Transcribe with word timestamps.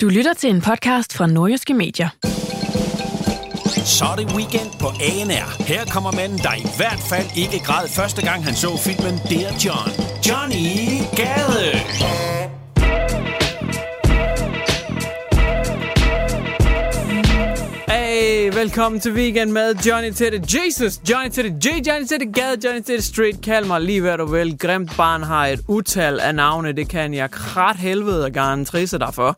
Du 0.00 0.08
lytter 0.08 0.32
til 0.34 0.50
en 0.50 0.60
podcast 0.60 1.16
fra 1.16 1.26
Nordjyske 1.26 1.74
Medier. 1.74 2.08
Så 3.84 4.04
er 4.12 4.16
det 4.16 4.34
weekend 4.36 4.70
på 4.80 4.86
ANR. 4.86 5.62
Her 5.62 5.84
kommer 5.84 6.12
manden, 6.12 6.38
der 6.38 6.54
i 6.54 6.66
hvert 6.76 7.02
fald 7.10 7.26
ikke 7.36 7.58
græd 7.64 7.88
første 7.88 8.22
gang, 8.26 8.44
han 8.44 8.54
så 8.54 8.76
filmen 8.76 9.14
Dear 9.30 9.52
John. 9.64 9.90
Johnny 10.28 11.02
Gade. 11.16 12.57
Velkommen 18.58 19.00
til 19.00 19.12
weekend 19.12 19.50
med 19.50 19.74
Johnny 19.86 20.10
Teddy 20.10 20.40
Jesus, 20.54 21.00
Johnny 21.10 21.30
Teddy 21.30 21.66
J, 21.66 21.68
Johnny 21.88 22.06
Teddy 22.06 22.32
Gade, 22.34 22.56
Johnny 22.64 22.82
Teddy 22.82 23.00
Street. 23.00 23.40
Kald 23.42 23.66
mig 23.66 23.80
lige 23.80 24.00
hvad 24.00 24.18
du 24.18 24.26
vil. 24.26 24.58
Grimt 24.58 24.96
barn 24.96 25.22
har 25.22 25.46
et 25.46 25.60
utal 25.68 26.20
af 26.20 26.34
navne. 26.34 26.72
Det 26.72 26.88
kan 26.88 27.14
jeg 27.14 27.30
krat 27.30 27.76
helvede 27.76 28.24
og 28.24 28.32
garantrisse 28.32 28.98
dig 28.98 29.14
for. 29.14 29.36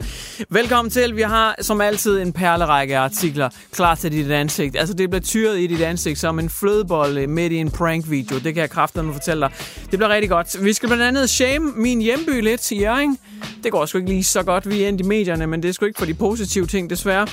Velkommen 0.51 0.91
til. 0.91 1.17
Vi 1.17 1.23
har 1.23 1.55
som 1.61 1.81
altid 1.81 2.21
en 2.21 2.33
perlerække 2.33 2.97
af 2.97 3.01
artikler 3.01 3.49
klar 3.73 3.95
til 3.95 4.13
dit 4.13 4.31
ansigt. 4.31 4.77
Altså, 4.77 4.95
det 4.95 5.11
bliver 5.11 5.23
tyret 5.23 5.59
i 5.59 5.67
dit 5.67 5.81
ansigt 5.81 6.19
som 6.19 6.39
en 6.39 6.51
flødebolle 6.51 7.27
midt 7.27 7.53
i 7.53 7.57
en 7.57 7.71
prank-video. 7.71 8.39
Det 8.39 8.55
kan 8.55 8.61
jeg 8.61 8.71
kraftedeme 8.71 9.13
fortælle 9.13 9.41
dig. 9.41 9.51
Det 9.91 9.99
bliver 9.99 10.09
rigtig 10.09 10.31
godt. 10.31 10.65
Vi 10.65 10.73
skal 10.73 10.89
blandt 10.89 11.05
andet 11.05 11.31
shame 11.31 11.73
min 11.77 12.01
hjemby 12.01 12.41
lidt 12.41 12.71
i 12.71 12.81
Jørgen. 12.81 13.19
Det 13.63 13.73
går 13.73 13.87
sgu 13.87 13.99
ikke 13.99 14.11
lige 14.11 14.25
så 14.25 14.43
godt, 14.43 14.71
vi 14.71 14.83
er 14.83 14.89
i 14.89 15.03
medierne, 15.03 15.47
men 15.47 15.63
det 15.63 15.69
er 15.69 15.73
sgu 15.73 15.87
ikke 15.87 15.99
for 15.99 16.07
de 16.07 16.15
positive 16.15 16.67
ting, 16.67 16.91
desværre. 16.91 17.27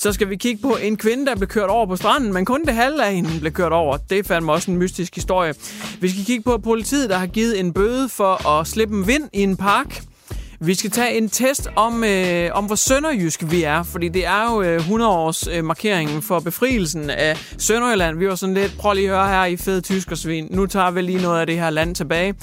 Så 0.00 0.12
skal 0.12 0.30
vi 0.30 0.36
kigge 0.36 0.62
på 0.62 0.76
en 0.82 0.96
kvinde, 0.96 1.26
der 1.28 1.36
blev 1.36 1.48
kørt 1.48 1.70
over 1.70 1.86
på 1.86 1.96
stranden, 1.96 2.32
men 2.32 2.44
kun 2.44 2.64
det 2.64 2.74
halve 2.74 3.04
af 3.04 3.14
hende 3.14 3.40
blev 3.40 3.52
kørt 3.52 3.72
over. 3.72 3.96
Det 3.96 4.18
er 4.18 4.22
fandme 4.22 4.52
også 4.52 4.70
en 4.70 4.76
mystisk 4.76 5.14
historie. 5.14 5.54
Vi 6.00 6.08
skal 6.08 6.24
kigge 6.24 6.42
på 6.42 6.58
politiet, 6.58 7.10
der 7.10 7.16
har 7.16 7.26
givet 7.26 7.60
en 7.60 7.72
bøde 7.72 8.08
for 8.08 8.48
at 8.48 8.66
slippe 8.66 8.94
en 8.94 9.06
vind 9.06 9.28
i 9.32 9.42
en 9.42 9.56
park. 9.56 10.02
Vi 10.60 10.74
skal 10.74 10.90
tage 10.90 11.18
en 11.18 11.28
test 11.28 11.68
om, 11.76 12.04
øh, 12.04 12.50
om 12.52 12.64
hvor 12.64 12.74
sønderjysk 12.74 13.44
vi 13.50 13.62
er, 13.62 13.82
fordi 13.82 14.08
det 14.08 14.26
er 14.26 14.52
jo 14.52 14.62
øh, 14.62 14.88
100-års 14.88 15.46
øh, 15.46 15.64
markeringen 15.64 16.22
for 16.22 16.40
befrielsen 16.40 17.10
af 17.10 17.36
Sønderjylland. 17.58 18.18
Vi 18.18 18.28
var 18.28 18.34
sådan 18.34 18.54
lidt, 18.54 18.76
prøv 18.78 18.92
lige 18.92 19.10
at 19.10 19.16
høre 19.16 19.28
her 19.28 19.44
i 19.44 19.56
fede 19.56 19.80
tyskersvin. 19.80 20.48
Nu 20.50 20.66
tager 20.66 20.90
vi 20.90 21.02
lige 21.02 21.22
noget 21.22 21.40
af 21.40 21.46
det 21.46 21.58
her 21.58 21.70
land 21.70 21.94
tilbage. 21.94 22.34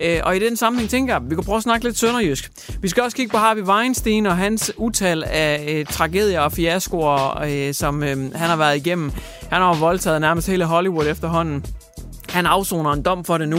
Øh, 0.00 0.20
og 0.22 0.36
i 0.36 0.38
den 0.38 0.56
sammenhæng 0.56 0.90
tænker 0.90 1.14
jeg, 1.14 1.22
vi 1.30 1.34
kan 1.34 1.44
prøve 1.44 1.56
at 1.56 1.62
snakke 1.62 1.84
lidt 1.84 1.98
sønderjysk. 1.98 2.50
Vi 2.80 2.88
skal 2.88 3.02
også 3.02 3.16
kigge 3.16 3.30
på 3.30 3.38
Harvey 3.38 3.62
Weinstein 3.62 4.26
og 4.26 4.36
hans 4.36 4.72
utal 4.76 5.24
af 5.26 5.66
øh, 5.68 5.86
tragedier 5.86 6.40
og 6.40 6.52
fiaskoer, 6.52 7.42
øh, 7.42 7.74
som 7.74 8.02
øh, 8.02 8.34
han 8.34 8.48
har 8.48 8.56
været 8.56 8.76
igennem. 8.76 9.12
Han 9.50 9.62
har 9.62 9.74
voldtaget 9.74 10.20
nærmest 10.20 10.48
hele 10.48 10.64
Hollywood 10.64 11.06
efterhånden. 11.06 11.64
Han 12.28 12.46
afsoner 12.46 12.92
en 12.92 13.02
dom 13.02 13.24
for 13.24 13.38
det 13.38 13.48
nu. 13.48 13.58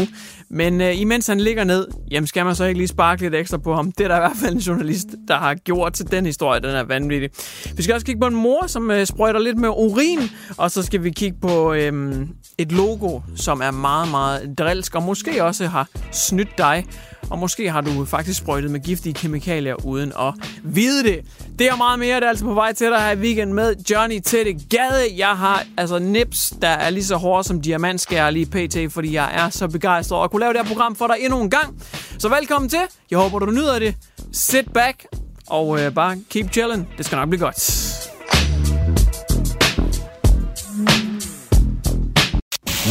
Men 0.50 0.82
øh, 0.82 1.02
imens 1.02 1.28
han 1.28 1.40
ligger 1.40 1.64
ned, 1.64 1.88
jamen 2.12 2.28
skal 2.28 2.46
man 2.46 2.56
så 2.56 2.66
ikke 2.66 2.78
lige 2.78 2.88
sparke 2.88 3.22
lidt 3.22 3.36
ekstra 3.36 3.58
på 3.58 3.76
ham. 3.76 3.92
Det 3.92 4.04
er 4.04 4.08
der 4.08 4.16
i 4.16 4.20
hvert 4.20 4.38
fald 4.42 4.54
en 4.54 4.60
journalist, 4.60 5.08
der 5.28 5.36
har 5.38 5.56
gjort 5.56 5.94
til 5.94 6.12
den 6.12 6.26
historie. 6.26 6.62
Den 6.62 6.70
er 6.70 6.84
vanvittig. 6.84 7.30
Vi 7.76 7.84
skal 7.84 7.94
også 7.94 8.06
kigge 8.06 8.22
på 8.22 8.28
en 8.28 8.36
mor, 8.36 8.68
som 8.68 8.92
øh, 8.92 9.06
sprøjter 9.06 9.40
lidt 9.40 9.58
med 9.58 9.70
urin. 9.70 10.20
Og 10.58 10.72
så 10.72 10.84
skal 10.84 11.04
vi 11.04 11.10
kigge 11.10 11.38
på 11.42 11.74
øh, 11.74 12.16
et 12.58 12.72
logo, 12.72 13.20
som 13.36 13.62
er 13.62 13.72
meget, 13.72 14.12
meget 14.12 14.58
drilsk. 14.58 14.96
Og 14.96 15.04
måske 15.04 15.44
også 15.44 15.68
har 15.68 15.88
snydt 16.12 16.58
dig. 16.58 16.86
Og 17.30 17.40
måske 17.40 17.72
har 17.72 17.82
du 17.82 18.06
faktisk 18.06 18.40
sprøjtet 18.40 18.72
med 18.72 18.80
giftige 18.80 19.14
kemikalier 19.14 19.86
uden 19.86 20.12
at 20.20 20.34
vide 20.64 21.04
det. 21.04 21.20
Det 21.60 21.68
er 21.68 21.76
meget 21.76 22.00
mere, 22.00 22.16
det 22.16 22.24
er 22.24 22.30
altså 22.30 22.46
på 22.46 22.54
vej 22.54 22.74
til 22.74 22.88
dig 22.88 23.00
her 23.00 23.12
i 23.12 23.18
weekend 23.18 23.54
med 23.54 23.76
Johnny 23.92 24.20
Teddy 24.26 24.56
Gade. 24.70 25.18
Jeg 25.18 25.38
har 25.38 25.64
altså 25.78 26.00
nips, 26.00 26.54
der 26.62 26.68
er 26.68 26.90
lige 26.90 27.06
så 27.06 27.16
hårde 27.16 27.44
som 27.44 27.62
diamantskær 27.62 28.30
lige 28.30 28.46
pt, 28.46 28.94
fordi 28.94 29.14
jeg 29.14 29.32
er 29.36 29.50
så 29.50 29.68
begejstret 29.68 30.24
at 30.24 30.32
kunne 30.32 30.40
lave 30.40 30.54
det 30.54 30.62
her 30.62 30.68
program 30.68 30.96
for 30.96 31.08
dig 31.08 31.16
endnu 31.20 31.42
en 31.42 31.50
gang. 31.50 31.82
Så 32.20 32.30
velkommen 32.30 32.70
til. 32.70 32.80
Jeg 33.12 33.20
håber, 33.20 33.40
du 33.40 33.46
nyder 33.46 33.80
det. 33.80 33.96
Sit 34.34 34.74
back 34.74 35.06
og 35.48 35.82
øh, 35.82 35.94
bare 35.94 36.18
keep 36.30 36.52
chilling. 36.52 36.90
Det 36.98 37.06
skal 37.06 37.16
nok 37.16 37.30
blive 37.30 37.40
godt. 37.40 37.60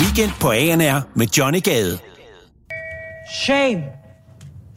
Weekend 0.00 0.32
på 0.41 0.50
ANR 0.50 1.00
med 1.15 1.26
Johnny 1.26 1.62
Gade. 1.62 1.98
Shame. 3.44 4.02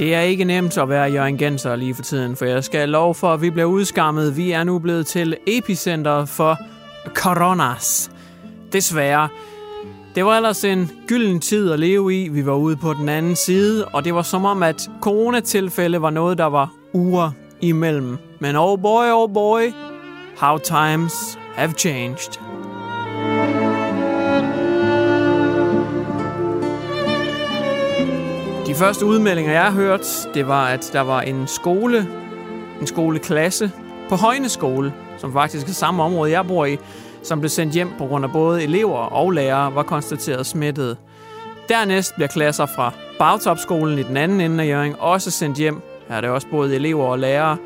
Det 0.00 0.14
er 0.14 0.20
ikke 0.20 0.44
nemt 0.44 0.78
at 0.78 0.88
være 0.88 1.10
Jørgen 1.10 1.38
Genser 1.38 1.76
lige 1.76 1.94
for 1.94 2.02
tiden, 2.02 2.36
for 2.36 2.44
jeg 2.44 2.64
skal 2.64 2.88
lov 2.88 3.14
for, 3.14 3.32
at 3.32 3.42
vi 3.42 3.50
bliver 3.50 3.66
udskammet. 3.66 4.36
Vi 4.36 4.50
er 4.50 4.64
nu 4.64 4.78
blevet 4.78 5.06
til 5.06 5.36
epicenter 5.46 6.24
for 6.24 6.58
coronas. 7.14 8.10
Desværre. 8.72 9.28
Det 10.14 10.24
var 10.24 10.36
ellers 10.36 10.64
en 10.64 10.90
gylden 11.06 11.40
tid 11.40 11.70
at 11.70 11.80
leve 11.80 12.22
i. 12.22 12.28
Vi 12.28 12.46
var 12.46 12.54
ude 12.54 12.76
på 12.76 12.94
den 12.94 13.08
anden 13.08 13.36
side, 13.36 13.84
og 13.84 14.04
det 14.04 14.14
var 14.14 14.22
som 14.22 14.44
om, 14.44 14.62
at 14.62 14.90
coronatilfælde 15.00 16.02
var 16.02 16.10
noget, 16.10 16.38
der 16.38 16.46
var 16.46 16.72
uger 16.94 17.30
imellem. 17.60 18.18
Men 18.38 18.56
oh 18.56 18.78
boy, 18.82 19.04
oh 19.12 19.32
boy, 19.34 19.72
how 20.38 20.58
times 20.58 21.38
have 21.54 21.72
changed. 21.72 22.49
Første 28.80 29.06
udmeldinger, 29.06 29.52
jeg 29.52 29.64
har 29.64 29.70
hørt, 29.70 30.28
det 30.34 30.48
var, 30.48 30.66
at 30.66 30.90
der 30.92 31.00
var 31.00 31.20
en 31.20 31.46
skole, 31.46 32.08
en 32.80 32.86
skoleklasse 32.86 33.70
på 34.08 34.16
Højne 34.16 34.48
Skole, 34.48 34.92
som 35.18 35.32
faktisk 35.32 35.68
er 35.68 35.72
samme 35.72 36.02
område, 36.02 36.30
jeg 36.30 36.46
bor 36.46 36.64
i, 36.64 36.78
som 37.22 37.40
blev 37.40 37.48
sendt 37.48 37.74
hjem 37.74 37.88
på 37.98 38.06
grund 38.06 38.24
af 38.24 38.32
både 38.32 38.62
elever 38.62 38.98
og 38.98 39.30
lærere 39.30 39.74
var 39.74 39.82
konstateret 39.82 40.46
smittet. 40.46 40.96
Dernæst 41.68 42.14
bliver 42.14 42.28
klasser 42.28 42.66
fra 42.66 42.92
Bagtopskolen 43.18 43.98
i 43.98 44.02
den 44.02 44.16
anden 44.16 44.40
ende 44.40 44.64
af 44.64 44.68
Jørgen 44.68 44.94
også 44.98 45.30
sendt 45.30 45.58
hjem. 45.58 45.80
Her 46.08 46.16
er 46.16 46.20
det 46.20 46.30
også 46.30 46.46
både 46.50 46.74
elever 46.74 47.04
og 47.04 47.18
lærere, 47.18 47.56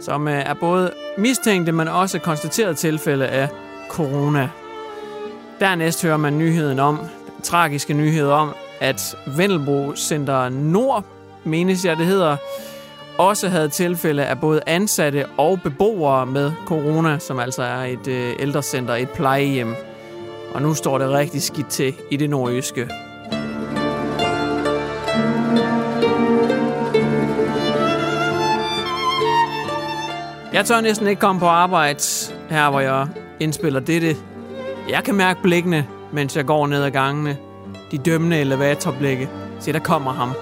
som 0.00 0.28
øh, 0.28 0.34
er 0.34 0.54
både 0.54 0.90
mistænkte, 1.18 1.72
men 1.72 1.88
også 1.88 2.18
konstateret 2.18 2.76
tilfælde 2.76 3.26
af 3.26 3.48
corona. 3.88 4.48
Dernæst 5.60 6.02
hører 6.02 6.16
man 6.16 6.38
nyheden 6.38 6.78
om, 6.78 6.98
den 7.36 7.42
tragiske 7.42 7.94
nyhed 7.94 8.28
om, 8.28 8.54
at 8.82 9.16
Vendelbo 9.26 9.96
Center 9.96 10.48
Nord, 10.48 11.04
menes 11.44 11.84
jeg 11.84 11.96
det 11.96 12.06
hedder, 12.06 12.36
også 13.18 13.48
havde 13.48 13.68
tilfælde 13.68 14.24
af 14.24 14.40
både 14.40 14.60
ansatte 14.66 15.26
og 15.26 15.60
beboere 15.62 16.26
med 16.26 16.52
corona, 16.66 17.18
som 17.18 17.38
altså 17.38 17.62
er 17.62 17.84
et 17.84 18.08
øh, 18.08 18.32
ældrecenter, 18.38 18.94
et 18.94 19.10
plejehjem. 19.10 19.74
Og 20.54 20.62
nu 20.62 20.74
står 20.74 20.98
det 20.98 21.10
rigtig 21.10 21.42
skidt 21.42 21.68
til 21.68 21.94
i 22.10 22.16
det 22.16 22.30
nordjyske. 22.30 22.88
Jeg 30.52 30.64
tør 30.64 30.80
næsten 30.80 31.06
ikke 31.06 31.20
komme 31.20 31.40
på 31.40 31.46
arbejde 31.46 32.02
her, 32.50 32.70
hvor 32.70 32.80
jeg 32.80 33.06
indspiller 33.40 33.80
dette. 33.80 34.16
Jeg 34.90 35.04
kan 35.04 35.14
mærke 35.14 35.42
blikkene, 35.42 35.86
mens 36.12 36.36
jeg 36.36 36.46
går 36.46 36.66
ned 36.66 36.84
ad 36.84 36.90
gangene. 36.90 37.36
De 37.92 37.98
dømmende 37.98 38.38
elevatorblikke. 38.38 39.28
Se, 39.60 39.72
der 39.72 39.78
kommer 39.78 40.12
ham. 40.12 40.32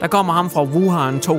Der 0.00 0.06
kommer 0.06 0.32
ham 0.32 0.50
fra 0.50 0.62
Wuhan 0.62 1.16
2.0. 1.16 1.32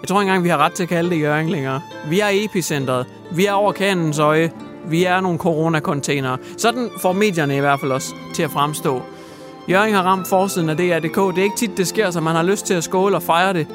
Jeg 0.00 0.08
tror 0.08 0.20
ikke 0.20 0.30
engang, 0.30 0.44
vi 0.44 0.48
har 0.48 0.58
ret 0.58 0.72
til 0.72 0.82
at 0.82 0.88
kalde 0.88 1.10
det 1.10 1.20
Jørgen 1.20 1.48
længere. 1.48 1.80
Vi 2.08 2.20
er 2.20 2.28
epicentret. 2.32 3.06
Vi 3.32 3.46
er 3.46 3.52
over 3.52 3.72
kanens 3.72 4.18
øje. 4.18 4.52
Vi 4.88 5.04
er 5.04 5.20
nogle 5.20 5.38
coronacontainere. 5.38 6.38
Sådan 6.58 6.88
får 7.00 7.12
medierne 7.12 7.56
i 7.56 7.60
hvert 7.60 7.80
fald 7.80 7.92
også 7.92 8.14
til 8.34 8.42
at 8.42 8.50
fremstå. 8.50 9.02
Jørgen 9.68 9.94
har 9.94 10.02
ramt 10.02 10.28
forsiden 10.28 10.68
af 10.68 10.76
DR.dk. 10.76 11.16
Det 11.16 11.38
er 11.38 11.42
ikke 11.42 11.56
tit, 11.56 11.76
det 11.76 11.86
sker, 11.86 12.10
så 12.10 12.20
man 12.20 12.34
har 12.34 12.42
lyst 12.42 12.66
til 12.66 12.74
at 12.74 12.84
skåle 12.84 13.16
og 13.16 13.22
fejre 13.22 13.52
det. 13.52 13.66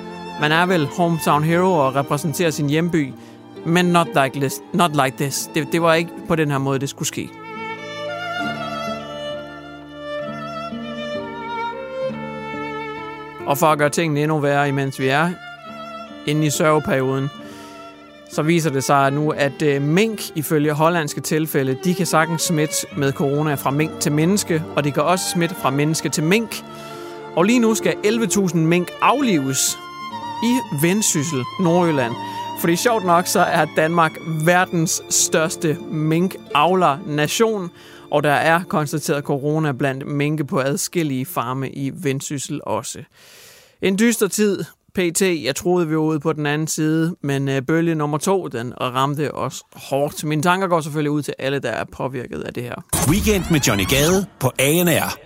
Man 0.41 0.51
er 0.51 0.65
vel 0.65 0.87
hometown 0.97 1.43
hero 1.43 1.73
og 1.73 1.95
repræsenterer 1.95 2.49
sin 2.49 2.69
hjemby. 2.69 3.13
Men 3.65 3.85
not 3.85 4.07
like 4.07 4.39
this. 4.39 4.61
Not 4.73 4.91
like 4.91 5.17
this. 5.17 5.49
Det, 5.55 5.67
det 5.71 5.81
var 5.81 5.93
ikke 5.93 6.11
på 6.27 6.35
den 6.35 6.51
her 6.51 6.57
måde, 6.57 6.79
det 6.79 6.89
skulle 6.89 7.07
ske. 7.07 7.29
Og 13.51 13.57
for 13.57 13.67
at 13.67 13.77
gøre 13.77 13.89
tingene 13.89 14.21
endnu 14.21 14.39
værre, 14.39 14.69
imens 14.69 14.99
vi 14.99 15.07
er 15.07 15.29
inde 16.25 16.45
i 16.45 16.49
sørgeperioden, 16.49 17.29
så 18.29 18.41
viser 18.41 18.69
det 18.69 18.83
sig 18.83 19.11
nu, 19.11 19.29
at 19.29 19.61
øh, 19.61 19.81
mink 19.81 20.37
ifølge 20.37 20.73
hollandske 20.73 21.21
tilfælde, 21.21 21.77
de 21.83 21.93
kan 21.93 22.05
sagtens 22.05 22.41
smitte 22.41 22.75
med 22.97 23.13
corona 23.13 23.53
fra 23.53 23.71
mink 23.71 23.99
til 23.99 24.11
menneske, 24.11 24.63
og 24.75 24.83
de 24.83 24.91
kan 24.91 25.03
også 25.03 25.25
smitte 25.33 25.55
fra 25.55 25.69
menneske 25.69 26.09
til 26.09 26.23
mink. 26.23 26.63
Og 27.35 27.43
lige 27.43 27.59
nu 27.59 27.75
skal 27.75 27.93
11.000 28.05 28.57
mink 28.57 28.91
aflives 29.01 29.77
i 30.43 30.57
Vendsyssel, 30.81 31.43
Nordjylland. 31.59 32.13
Fordi 32.59 32.75
sjovt 32.75 33.05
nok, 33.05 33.27
så 33.27 33.39
er 33.39 33.65
Danmark 33.75 34.11
verdens 34.45 35.01
største 35.09 35.77
minkavler-nation, 35.91 37.71
og 38.11 38.23
der 38.23 38.33
er 38.33 38.63
konstateret 38.63 39.23
corona 39.23 39.71
blandt 39.71 40.07
minke 40.07 40.45
på 40.45 40.59
adskillige 40.59 41.25
farme 41.25 41.69
i 41.69 41.91
Vendsyssel 41.93 42.61
også. 42.63 42.99
En 43.81 43.99
dyster 43.99 44.27
tid, 44.27 44.63
PT. 44.95 45.21
Jeg 45.21 45.55
troede, 45.55 45.87
vi 45.87 45.95
var 45.95 46.01
ude 46.01 46.19
på 46.19 46.33
den 46.33 46.45
anden 46.45 46.67
side, 46.67 47.15
men 47.23 47.49
øh, 47.49 47.61
bølge 47.61 47.95
nummer 47.95 48.17
to, 48.17 48.47
den 48.47 48.73
ramte 48.81 49.33
os 49.33 49.61
hårdt. 49.75 50.23
Mine 50.23 50.41
tanker 50.41 50.67
går 50.67 50.81
selvfølgelig 50.81 51.11
ud 51.11 51.21
til 51.21 51.33
alle, 51.39 51.59
der 51.59 51.69
er 51.69 51.83
påvirket 51.91 52.41
af 52.41 52.53
det 52.53 52.63
her. 52.63 52.75
Weekend 53.09 53.43
med 53.51 53.59
Johnny 53.59 53.85
Gade 53.89 54.25
på 54.39 54.51
ANR. 54.59 55.17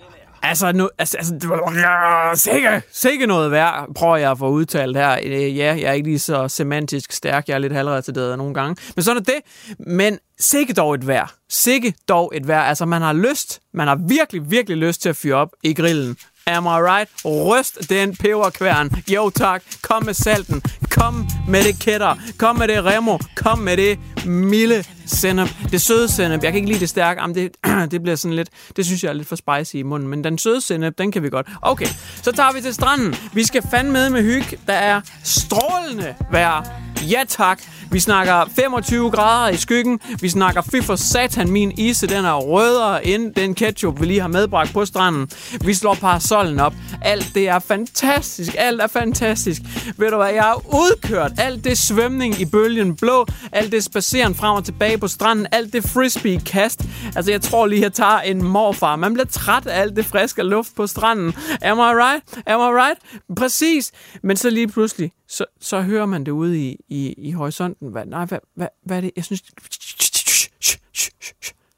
Altså, 0.42 0.72
nu, 0.72 0.90
altså, 0.98 1.16
altså 1.16 1.34
det 1.34 1.48
var, 1.48 2.34
sikke, 2.34 2.82
sikke 2.92 3.26
noget 3.26 3.50
værd, 3.50 3.94
prøver 3.94 4.16
jeg 4.16 4.30
at 4.30 4.38
få 4.38 4.48
udtalt 4.48 4.96
her. 4.96 5.18
Øh, 5.24 5.56
Ja, 5.56 5.64
jeg 5.64 5.82
er 5.82 5.92
ikke 5.92 6.08
lige 6.08 6.18
så 6.18 6.48
semantisk 6.48 7.12
stærk, 7.12 7.48
jeg 7.48 7.54
er 7.54 7.58
lidt 7.58 7.72
halvretarderet 7.72 8.38
nogle 8.38 8.54
gange. 8.54 8.76
Men 8.96 9.02
sådan 9.02 9.22
er 9.22 9.24
det. 9.24 9.76
Men 9.86 10.18
sikke 10.40 10.72
dog 10.72 10.94
et 10.94 11.06
værd. 11.06 11.34
Sikke 11.50 11.94
dog 12.08 12.32
et 12.34 12.48
værd. 12.48 12.68
Altså, 12.68 12.84
man 12.86 13.02
har 13.02 13.12
lyst, 13.12 13.60
man 13.74 13.88
har 13.88 13.98
virkelig, 14.08 14.50
virkelig 14.50 14.76
lyst 14.78 15.02
til 15.02 15.08
at 15.08 15.16
fyre 15.16 15.34
op 15.36 15.48
i 15.62 15.74
grillen. 15.74 16.16
Am 16.48 16.66
I 16.66 16.68
right? 16.68 17.10
Ryst 17.24 17.90
den 17.90 18.16
peberkværn. 18.16 18.90
Jo 19.08 19.30
tak. 19.30 19.62
Kom 19.82 20.04
med 20.04 20.14
salten. 20.14 20.62
Kom 20.90 21.28
med 21.48 21.64
det 21.64 21.80
kætter. 21.80 22.14
Kom 22.38 22.56
med 22.56 22.68
det 22.68 22.84
remo. 22.84 23.18
Kom 23.36 23.58
med 23.58 23.76
det 23.76 23.98
milde 24.26 24.84
sennep. 25.06 25.48
Det 25.70 25.82
søde 25.82 26.08
sennep. 26.08 26.42
Jeg 26.42 26.52
kan 26.52 26.56
ikke 26.56 26.68
lide 26.68 26.80
det 26.80 26.88
stærke. 26.88 27.20
Jamen, 27.20 27.34
det, 27.36 27.50
det 27.92 28.02
bliver 28.02 28.16
sådan 28.16 28.34
lidt... 28.34 28.48
Det 28.76 28.86
synes 28.86 29.04
jeg 29.04 29.08
er 29.08 29.12
lidt 29.12 29.28
for 29.28 29.36
spicy 29.36 29.74
i 29.74 29.82
munden. 29.82 30.08
Men 30.08 30.24
den 30.24 30.38
søde 30.38 30.60
sennep, 30.60 30.98
den 30.98 31.12
kan 31.12 31.22
vi 31.22 31.30
godt. 31.30 31.46
Okay, 31.62 31.88
så 32.22 32.32
tager 32.32 32.52
vi 32.52 32.60
til 32.60 32.74
stranden. 32.74 33.14
Vi 33.32 33.44
skal 33.44 33.62
fandme 33.70 33.92
med 33.92 34.10
med 34.10 34.22
hygge. 34.22 34.58
Der 34.66 34.72
er 34.72 35.00
strålende 35.24 36.14
vejr. 36.32 36.85
Ja 37.02 37.24
tak. 37.28 37.62
Vi 37.90 38.00
snakker 38.00 38.44
25 38.56 39.10
grader 39.10 39.48
i 39.52 39.56
skyggen. 39.56 40.00
Vi 40.20 40.28
snakker 40.28 40.62
fy 40.62 40.82
for 40.82 40.96
satan, 40.96 41.50
min 41.50 41.72
ise, 41.78 42.06
den 42.06 42.24
er 42.24 42.34
rødere 42.34 43.06
end 43.06 43.34
den 43.34 43.54
ketchup, 43.54 44.00
vi 44.00 44.06
lige 44.06 44.20
har 44.20 44.28
medbragt 44.28 44.72
på 44.72 44.84
stranden. 44.84 45.30
Vi 45.64 45.74
slår 45.74 45.94
parasollen 45.94 46.60
op. 46.60 46.74
Alt 47.02 47.30
det 47.34 47.48
er 47.48 47.58
fantastisk. 47.58 48.54
Alt 48.58 48.80
er 48.80 48.86
fantastisk. 48.86 49.62
Ved 49.96 50.10
du 50.10 50.16
hvad, 50.16 50.30
jeg 50.32 50.42
har 50.42 50.62
udkørt 50.74 51.32
alt 51.38 51.64
det 51.64 51.78
svømning 51.78 52.40
i 52.40 52.44
bølgen 52.44 52.96
blå. 52.96 53.26
Alt 53.52 53.72
det 53.72 53.84
spaceren 53.84 54.34
frem 54.34 54.54
og 54.54 54.64
tilbage 54.64 54.98
på 54.98 55.08
stranden. 55.08 55.46
Alt 55.52 55.72
det 55.72 55.84
frisbee-kast. 55.84 56.82
Altså, 57.16 57.30
jeg 57.30 57.42
tror 57.42 57.66
lige, 57.66 57.82
jeg 57.82 57.92
tager 57.92 58.18
en 58.20 58.42
morfar. 58.42 58.96
Man 58.96 59.14
bliver 59.14 59.26
træt 59.26 59.66
af 59.66 59.80
alt 59.80 59.96
det 59.96 60.06
friske 60.06 60.42
luft 60.42 60.74
på 60.76 60.86
stranden. 60.86 61.34
Am 61.62 61.78
I 61.78 61.80
right? 61.80 62.22
Am 62.46 62.60
I 62.60 62.80
right? 62.80 63.00
Præcis. 63.36 63.92
Men 64.22 64.36
så 64.36 64.50
lige 64.50 64.68
pludselig, 64.68 65.12
så, 65.28 65.44
så 65.60 65.82
hører 65.82 66.06
man 66.06 66.26
det 66.26 66.32
ude 66.32 66.60
i, 66.60 66.76
i, 66.88 67.14
i 67.18 67.30
horisonten. 67.32 67.88
Hvad, 67.88 68.06
nej, 68.06 68.24
hvad, 68.24 68.38
hvad, 68.54 68.68
hvad 68.82 68.96
er 68.96 69.00
det? 69.00 69.10
Jeg 69.16 69.24
synes... 69.24 69.42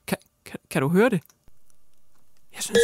Kan, 0.07 0.19
kan, 0.45 0.59
kan 0.71 0.83
du 0.83 0.89
høre 0.89 1.09
det? 1.11 1.21
Jeg 2.55 2.63
synes... 2.63 2.79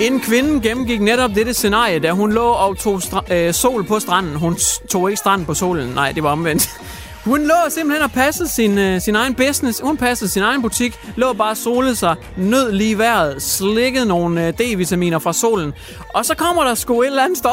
En 0.00 0.20
kvinde 0.20 0.60
gennemgik 0.68 1.00
netop 1.00 1.30
dette 1.34 1.54
scenarie, 1.54 1.98
da 1.98 2.12
hun 2.12 2.32
lå 2.32 2.46
og 2.46 2.78
tog 2.78 2.98
stra- 3.02 3.34
øh, 3.34 3.54
sol 3.54 3.84
på 3.84 3.98
stranden. 4.00 4.34
Hun 4.34 4.56
tog 4.90 5.10
ikke 5.10 5.18
stranden 5.18 5.46
på 5.46 5.54
solen. 5.54 5.94
Nej, 5.94 6.12
det 6.12 6.22
var 6.22 6.30
omvendt. 6.30 6.68
Hun 7.24 7.46
lå 7.46 7.54
simpelthen 7.68 8.04
og 8.04 8.12
passede 8.12 8.48
sin, 8.48 8.78
øh, 8.78 9.00
sin 9.00 9.16
egen 9.16 9.34
business. 9.34 9.80
Hun 9.80 9.96
passede 9.96 10.30
sin 10.30 10.42
egen 10.42 10.62
butik. 10.62 10.98
Lå 11.16 11.32
bare 11.32 11.56
solede 11.56 11.96
sig. 11.96 12.16
Nød 12.36 12.72
lige 12.72 12.98
vejret. 12.98 13.42
Slikkede 13.42 14.06
nogle 14.06 14.46
øh, 14.46 14.52
D-vitaminer 14.54 15.18
fra 15.18 15.32
solen. 15.32 15.72
Og 16.14 16.24
så 16.24 16.34
kommer 16.34 16.64
der 16.64 16.74
sgu 16.74 17.02
et 17.02 17.06
eller 17.06 17.22
andet 17.24 17.38
sted 17.38 17.50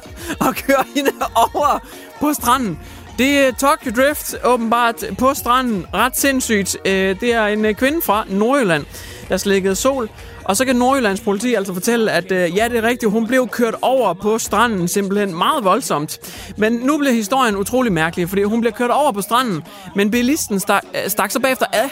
og 0.46 0.54
kører 0.54 0.82
hende 0.94 1.10
over 1.34 1.78
på 2.20 2.32
stranden. 2.32 2.78
Det 3.18 3.38
er 3.38 3.52
Tokyo 3.52 3.92
Drift 4.02 4.34
åbenbart 4.44 5.04
på 5.18 5.34
stranden. 5.34 5.86
Ret 5.94 6.18
sindssygt. 6.18 6.76
Øh, 6.84 7.20
Det 7.20 7.34
er 7.34 7.46
en 7.46 7.64
øh, 7.64 7.74
kvinde 7.74 8.02
fra 8.02 8.24
Nordjylland, 8.28 8.84
der 9.28 9.36
slikkede 9.36 9.74
sol. 9.74 10.08
Og 10.44 10.56
så 10.56 10.64
kan 10.64 10.76
Nordjyllands 10.76 11.20
politi 11.20 11.54
altså 11.54 11.74
fortælle, 11.74 12.12
at 12.12 12.32
øh, 12.32 12.56
ja, 12.56 12.68
det 12.68 12.76
er 12.78 12.82
rigtigt, 12.82 13.12
hun 13.12 13.26
blev 13.26 13.48
kørt 13.48 13.74
over 13.82 14.14
på 14.14 14.38
stranden 14.38 14.88
simpelthen 14.88 15.34
meget 15.34 15.64
voldsomt. 15.64 16.18
Men 16.56 16.72
nu 16.72 16.98
bliver 16.98 17.12
historien 17.12 17.56
utrolig 17.56 17.92
mærkelig, 17.92 18.28
fordi 18.28 18.42
hun 18.42 18.60
bliver 18.60 18.72
kørt 18.72 18.90
over 18.90 19.12
på 19.12 19.20
stranden, 19.20 19.62
men 19.94 20.10
bilisten 20.10 20.60
stak, 20.60 20.84
øh, 20.94 21.10
stak 21.10 21.30
så 21.30 21.40
bagefter 21.40 21.66
af. 21.72 21.90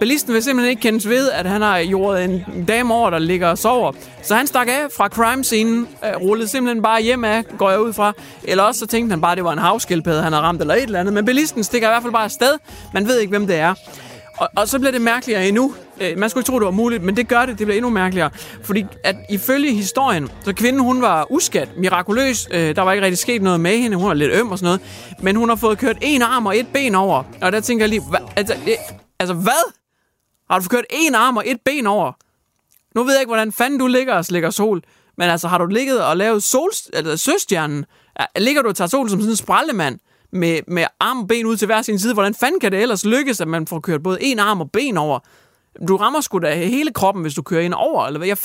Ballisten 0.00 0.34
vil 0.34 0.42
simpelthen 0.42 0.70
ikke 0.70 0.82
kendes 0.82 1.08
ved, 1.08 1.30
at 1.30 1.46
han 1.46 1.62
har 1.62 1.78
jordet 1.78 2.24
en 2.24 2.64
dame 2.68 2.94
over, 2.94 3.10
der 3.10 3.18
ligger 3.18 3.48
og 3.48 3.58
sover. 3.58 3.92
Så 4.22 4.34
han 4.34 4.46
stak 4.46 4.68
af 4.68 4.86
fra 4.96 5.08
crime-scenen, 5.08 5.88
øh, 6.04 6.20
rullede 6.20 6.48
simpelthen 6.48 6.82
bare 6.82 7.02
hjem 7.02 7.24
af, 7.24 7.44
går 7.58 7.70
jeg 7.70 7.80
ud 7.80 7.92
fra. 7.92 8.12
Eller 8.44 8.64
også 8.64 8.78
så 8.80 8.86
tænkte 8.86 9.12
han 9.12 9.20
bare, 9.20 9.32
at 9.32 9.36
det 9.36 9.44
var 9.44 9.52
en 9.52 9.58
havskildpadde, 9.58 10.22
han 10.22 10.32
har 10.32 10.40
ramt 10.40 10.60
eller 10.60 10.74
et 10.74 10.82
eller 10.82 11.00
andet. 11.00 11.14
Men 11.14 11.24
ballisten 11.24 11.64
stikker 11.64 11.88
i 11.88 11.90
hvert 11.90 12.02
fald 12.02 12.12
bare 12.12 12.24
afsted. 12.24 12.52
Man 12.94 13.06
ved 13.08 13.18
ikke, 13.18 13.30
hvem 13.30 13.46
det 13.46 13.56
er. 13.56 13.74
Og, 14.40 14.48
og 14.56 14.68
så 14.68 14.78
bliver 14.78 14.92
det 14.92 15.00
mærkeligere 15.00 15.48
endnu. 15.48 15.74
Øh, 16.00 16.18
man 16.18 16.30
skulle 16.30 16.40
ikke 16.40 16.50
tro, 16.50 16.58
det 16.58 16.64
var 16.64 16.70
muligt, 16.70 17.02
men 17.02 17.16
det 17.16 17.28
gør 17.28 17.46
det. 17.46 17.58
Det 17.58 17.66
bliver 17.66 17.76
endnu 17.76 17.90
mærkeligere. 17.90 18.30
Fordi 18.62 18.86
at 19.04 19.16
ifølge 19.30 19.74
historien, 19.74 20.28
så 20.44 20.52
kvinden 20.52 20.82
hun 20.82 21.02
var 21.02 21.32
uskat, 21.32 21.68
mirakuløs. 21.76 22.48
Øh, 22.50 22.76
der 22.76 22.82
var 22.82 22.92
ikke 22.92 23.04
rigtig 23.04 23.18
sket 23.18 23.42
noget 23.42 23.60
med 23.60 23.78
hende. 23.78 23.96
Hun 23.96 24.08
var 24.08 24.14
lidt 24.14 24.32
øm 24.32 24.50
og 24.50 24.58
sådan 24.58 24.66
noget. 24.66 24.80
Men 25.22 25.36
hun 25.36 25.48
har 25.48 25.56
fået 25.56 25.78
kørt 25.78 25.96
en 26.00 26.22
arm 26.22 26.46
og 26.46 26.58
et 26.58 26.66
ben 26.72 26.94
over. 26.94 27.22
Og 27.42 27.52
der 27.52 27.60
tænker 27.60 27.84
jeg 27.84 27.88
lige, 27.90 28.02
hva, 28.10 28.18
altså, 28.36 28.54
det, 28.64 28.76
altså 29.18 29.34
hvad? 29.34 29.72
Har 30.50 30.58
du 30.58 30.62
fået 30.62 30.70
kørt 30.70 30.84
en 30.90 31.14
arm 31.14 31.36
og 31.36 31.42
et 31.46 31.58
ben 31.64 31.86
over? 31.86 32.12
Nu 32.94 33.04
ved 33.04 33.12
jeg 33.12 33.20
ikke, 33.20 33.28
hvordan 33.28 33.52
fanden 33.52 33.78
du 33.78 33.86
ligger 33.86 34.14
og 34.14 34.24
slikker 34.24 34.50
sol. 34.50 34.82
Men 35.18 35.30
altså, 35.30 35.48
har 35.48 35.58
du 35.58 35.66
ligget 35.66 36.04
og 36.04 36.16
lavet 36.16 36.42
sol, 36.42 36.70
altså, 36.92 37.16
søstjernen? 37.16 37.84
Ligger 38.36 38.62
du 38.62 38.68
og 38.68 38.76
tager 38.76 38.88
sol 38.88 39.10
som 39.10 39.20
sådan 39.20 39.32
en 39.32 39.36
sprællemand? 39.36 39.98
Med, 40.32 40.60
med 40.66 40.84
arm 41.00 41.18
og 41.18 41.28
ben 41.28 41.46
ud 41.46 41.56
til 41.56 41.66
hver 41.66 41.82
sin 41.82 41.98
side. 41.98 42.14
Hvordan 42.14 42.34
fanden 42.34 42.60
kan 42.60 42.72
det 42.72 42.82
ellers 42.82 43.04
lykkes, 43.04 43.40
at 43.40 43.48
man 43.48 43.66
får 43.66 43.80
kørt 43.80 44.02
både 44.02 44.22
en 44.22 44.38
arm 44.38 44.60
og 44.60 44.70
ben 44.70 44.96
over? 44.96 45.18
Du 45.88 45.96
rammer 45.96 46.20
sgu 46.20 46.38
da 46.38 46.54
hele 46.54 46.92
kroppen, 46.92 47.22
hvis 47.22 47.34
du 47.34 47.42
kører 47.42 47.62
ind 47.62 47.74
over. 47.74 48.06
Eller, 48.06 48.18
hvad? 48.18 48.28
Jeg, 48.28 48.36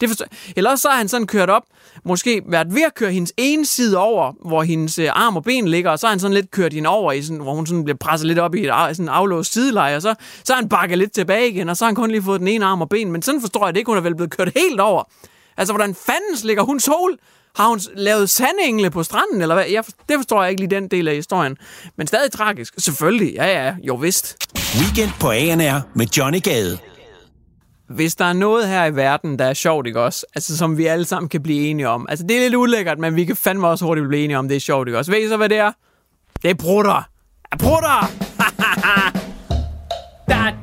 det 0.00 0.08
forstår, 0.08 0.26
eller 0.56 0.70
også 0.70 0.82
så 0.82 0.88
har 0.88 0.96
han 0.96 1.08
sådan 1.08 1.26
kørt 1.26 1.50
op, 1.50 1.62
måske 2.04 2.42
været 2.46 2.74
ved 2.74 2.82
at 2.82 2.94
køre 2.94 3.12
hendes 3.12 3.32
ene 3.36 3.66
side 3.66 3.98
over, 3.98 4.32
hvor 4.48 4.62
hendes 4.62 4.98
øh, 4.98 5.08
arm 5.12 5.36
og 5.36 5.44
ben 5.44 5.68
ligger, 5.68 5.90
og 5.90 5.98
så 5.98 6.06
har 6.06 6.10
han 6.10 6.20
sådan 6.20 6.34
lidt 6.34 6.50
kørt 6.50 6.72
hende 6.72 6.88
over, 6.88 7.12
i 7.12 7.22
sådan, 7.22 7.40
hvor 7.40 7.54
hun 7.54 7.66
sådan 7.66 7.84
bliver 7.84 7.96
presset 7.96 8.26
lidt 8.26 8.38
op 8.38 8.54
i 8.54 8.66
et 8.66 8.96
sådan 8.96 9.08
aflåst 9.08 9.52
sideleje, 9.52 9.96
og 9.96 10.02
så, 10.02 10.14
så 10.44 10.52
har 10.52 10.60
han 10.60 10.68
bakket 10.68 10.98
lidt 10.98 11.12
tilbage 11.12 11.48
igen, 11.48 11.68
og 11.68 11.76
så 11.76 11.84
har 11.84 11.88
han 11.88 11.94
kun 11.94 12.10
lige 12.10 12.22
fået 12.22 12.40
den 12.40 12.48
ene 12.48 12.64
arm 12.64 12.80
og 12.80 12.88
ben. 12.88 13.12
Men 13.12 13.22
sådan 13.22 13.40
forstår 13.40 13.66
jeg 13.66 13.74
det 13.74 13.80
ikke, 13.80 13.90
hun 13.90 13.98
er 13.98 14.02
vel 14.02 14.14
blevet 14.14 14.36
kørt 14.36 14.52
helt 14.56 14.80
over. 14.80 15.02
Altså, 15.56 15.72
hvordan 15.72 15.94
fanden 15.94 16.36
ligger 16.44 16.62
hun 16.62 16.80
sol? 16.80 17.18
Har 17.56 17.68
hun 17.68 17.80
lavet 17.94 18.30
sandengle 18.30 18.90
på 18.90 19.02
stranden, 19.02 19.42
eller 19.42 19.54
hvad? 19.54 19.64
Jeg, 19.64 19.84
det 20.08 20.16
forstår 20.16 20.42
jeg 20.42 20.50
ikke 20.50 20.62
lige 20.62 20.70
den 20.70 20.88
del 20.88 21.08
af 21.08 21.14
historien. 21.14 21.56
Men 21.96 22.06
stadig 22.06 22.32
tragisk. 22.32 22.74
Selvfølgelig, 22.78 23.34
ja 23.34 23.64
ja, 23.64 23.74
jo 23.82 23.94
vist. 23.94 24.36
Weekend 24.80 25.10
på 25.20 25.30
ANR 25.30 25.80
med 25.94 26.06
Johnny 26.06 26.42
Gade. 26.42 26.78
Hvis 27.88 28.14
der 28.14 28.24
er 28.24 28.32
noget 28.32 28.68
her 28.68 28.84
i 28.84 28.96
verden, 28.96 29.38
der 29.38 29.44
er 29.44 29.54
sjovt, 29.54 29.86
ikke 29.86 30.00
også? 30.00 30.26
Altså, 30.34 30.56
som 30.56 30.78
vi 30.78 30.86
alle 30.86 31.04
sammen 31.04 31.28
kan 31.28 31.42
blive 31.42 31.68
enige 31.68 31.88
om. 31.88 32.06
Altså, 32.08 32.26
det 32.26 32.36
er 32.36 32.40
lidt 32.40 32.54
ulækkert, 32.54 32.98
men 32.98 33.16
vi 33.16 33.24
kan 33.24 33.36
fandme 33.36 33.68
også 33.68 33.84
hurtigt 33.84 34.08
blive 34.08 34.24
enige 34.24 34.38
om, 34.38 34.48
det 34.48 34.56
er 34.56 34.60
sjovt, 34.60 34.88
ikke 34.88 34.98
også? 34.98 35.10
Ved 35.10 35.20
I 35.20 35.28
så, 35.28 35.36
hvad 35.36 35.48
det 35.48 35.58
er? 35.58 35.72
Det 36.42 36.50
er 36.50 36.54
brutter. 36.54 37.08
Ja, 37.52 37.56
brutter! 37.56 38.10
da. 40.28 40.59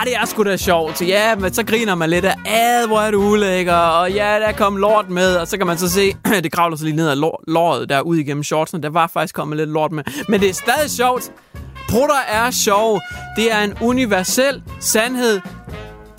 Ah, 0.00 0.06
det 0.06 0.14
er 0.16 0.26
sgu 0.26 0.42
da 0.42 0.56
sjovt. 0.56 0.98
Så 0.98 1.04
ja, 1.04 1.36
men 1.36 1.54
så 1.54 1.64
griner 1.64 1.94
man 1.94 2.10
lidt 2.10 2.24
af, 2.24 2.34
ad, 2.46 2.86
hvor 2.86 3.00
er 3.00 3.10
du 3.10 3.22
ulækker, 3.22 3.74
og 3.74 4.12
ja, 4.12 4.38
der 4.40 4.52
kom 4.52 4.76
lort 4.76 5.10
med, 5.10 5.36
og 5.36 5.48
så 5.48 5.58
kan 5.58 5.66
man 5.66 5.78
så 5.78 5.90
se, 5.90 6.14
det 6.44 6.52
kravler 6.52 6.76
sig 6.76 6.84
lige 6.84 6.96
ned 6.96 7.08
ad 7.10 7.16
låret 7.48 7.88
der 7.88 8.00
ud 8.00 8.16
igennem 8.16 8.44
shortsene. 8.44 8.82
Der 8.82 8.90
var 8.90 9.06
faktisk 9.06 9.34
kommet 9.34 9.56
lidt 9.56 9.70
lort 9.70 9.92
med. 9.92 10.04
Men 10.28 10.40
det 10.40 10.48
er 10.48 10.54
stadig 10.54 10.90
sjovt. 10.90 11.32
Prutter 11.90 12.20
er 12.28 12.50
sjov. 12.50 13.00
Det 13.36 13.52
er 13.52 13.60
en 13.64 13.74
universel 13.80 14.62
sandhed. 14.80 15.40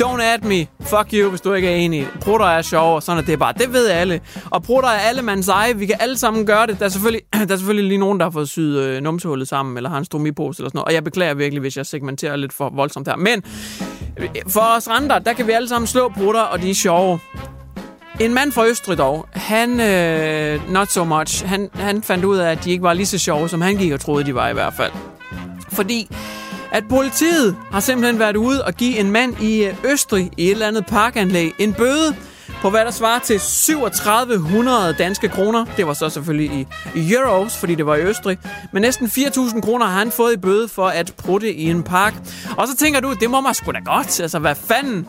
Don't 0.01 0.21
at 0.21 0.43
me. 0.43 0.67
Fuck 0.79 1.13
you, 1.13 1.29
hvis 1.29 1.41
du 1.41 1.53
ikke 1.53 1.67
er 1.67 1.75
enig. 1.75 2.07
Prutter 2.21 2.45
er 2.45 2.61
sjov, 2.61 2.95
og 2.95 3.03
sådan 3.03 3.23
er 3.23 3.25
det 3.25 3.39
bare. 3.39 3.53
Det 3.53 3.73
ved 3.73 3.87
alle. 3.87 4.21
Og 4.49 4.63
prutter 4.63 4.89
er 4.89 4.99
alle 4.99 5.21
mands 5.21 5.47
eje. 5.47 5.77
Vi 5.77 5.85
kan 5.85 5.95
alle 5.99 6.17
sammen 6.17 6.45
gøre 6.45 6.67
det. 6.67 6.79
Der 6.79 6.85
er 6.85 6.89
selvfølgelig, 6.89 7.21
der 7.47 7.53
er 7.53 7.57
selvfølgelig 7.57 7.87
lige 7.87 7.97
nogen, 7.97 8.19
der 8.19 8.25
har 8.25 8.31
fået 8.31 8.49
syet 8.49 8.83
øh, 8.83 9.01
numsehullet 9.01 9.47
sammen, 9.47 9.77
eller 9.77 9.89
har 9.89 9.97
en 9.97 10.05
stomipose 10.05 10.59
eller 10.59 10.69
sådan 10.69 10.77
noget. 10.77 10.85
Og 10.85 10.93
jeg 10.93 11.03
beklager 11.03 11.33
virkelig, 11.33 11.61
hvis 11.61 11.77
jeg 11.77 11.85
segmenterer 11.85 12.35
lidt 12.35 12.53
for 12.53 12.69
voldsomt 12.75 13.07
her. 13.07 13.15
Men 13.15 13.43
øh, 14.17 14.29
for 14.47 14.75
os 14.77 14.87
andre, 14.87 15.19
der 15.19 15.33
kan 15.33 15.47
vi 15.47 15.51
alle 15.51 15.67
sammen 15.67 15.87
slå 15.87 16.09
prutter, 16.09 16.41
og 16.41 16.61
de 16.61 16.69
er 16.69 16.73
sjove. 16.73 17.19
En 18.19 18.33
mand 18.33 18.51
fra 18.51 18.67
Østrig 18.67 18.97
dog, 18.97 19.27
han, 19.31 19.79
øh, 19.81 20.71
not 20.71 20.91
so 20.91 21.03
much, 21.03 21.45
han, 21.45 21.69
han 21.73 22.03
fandt 22.03 22.25
ud 22.25 22.37
af, 22.37 22.51
at 22.51 22.63
de 22.63 22.71
ikke 22.71 22.83
var 22.83 22.93
lige 22.93 23.05
så 23.05 23.17
sjove, 23.17 23.49
som 23.49 23.61
han 23.61 23.77
gik 23.77 23.91
og 23.91 23.99
troede, 23.99 24.23
de 24.23 24.35
var 24.35 24.49
i 24.49 24.53
hvert 24.53 24.73
fald. 24.73 24.91
Fordi 25.71 26.07
at 26.71 26.83
politiet 26.89 27.55
har 27.71 27.79
simpelthen 27.79 28.19
været 28.19 28.35
ude 28.35 28.65
og 28.65 28.73
give 28.73 28.97
en 28.97 29.11
mand 29.11 29.41
i 29.41 29.63
øh, 29.63 29.75
Østrig 29.91 30.31
i 30.37 30.45
et 30.45 30.51
eller 30.51 30.67
andet 30.67 30.85
parkanlæg 30.85 31.51
en 31.59 31.73
bøde 31.73 32.15
på 32.61 32.69
hvad 32.69 32.85
der 32.85 32.91
svarer 32.91 33.19
til 33.19 33.39
3700 33.39 34.93
danske 34.93 35.29
kroner. 35.29 35.65
Det 35.77 35.87
var 35.87 35.93
så 35.93 36.09
selvfølgelig 36.09 36.59
i, 36.59 36.67
i 36.99 37.13
euros, 37.13 37.57
fordi 37.57 37.75
det 37.75 37.85
var 37.85 37.95
i 37.95 38.01
Østrig. 38.01 38.37
Men 38.73 38.81
næsten 38.81 39.07
4.000 39.07 39.61
kroner 39.61 39.85
har 39.85 39.99
han 39.99 40.11
fået 40.11 40.33
i 40.33 40.37
bøde 40.37 40.67
for 40.67 40.87
at 40.87 41.13
prutte 41.17 41.53
i 41.53 41.69
en 41.69 41.83
park. 41.83 42.13
Og 42.57 42.67
så 42.67 42.75
tænker 42.75 42.99
du, 42.99 43.13
det 43.13 43.29
må 43.29 43.41
man 43.41 43.53
sgu 43.53 43.71
da 43.71 43.79
godt. 43.79 44.19
Altså, 44.19 44.39
hvad 44.39 44.55
fanden? 44.55 45.07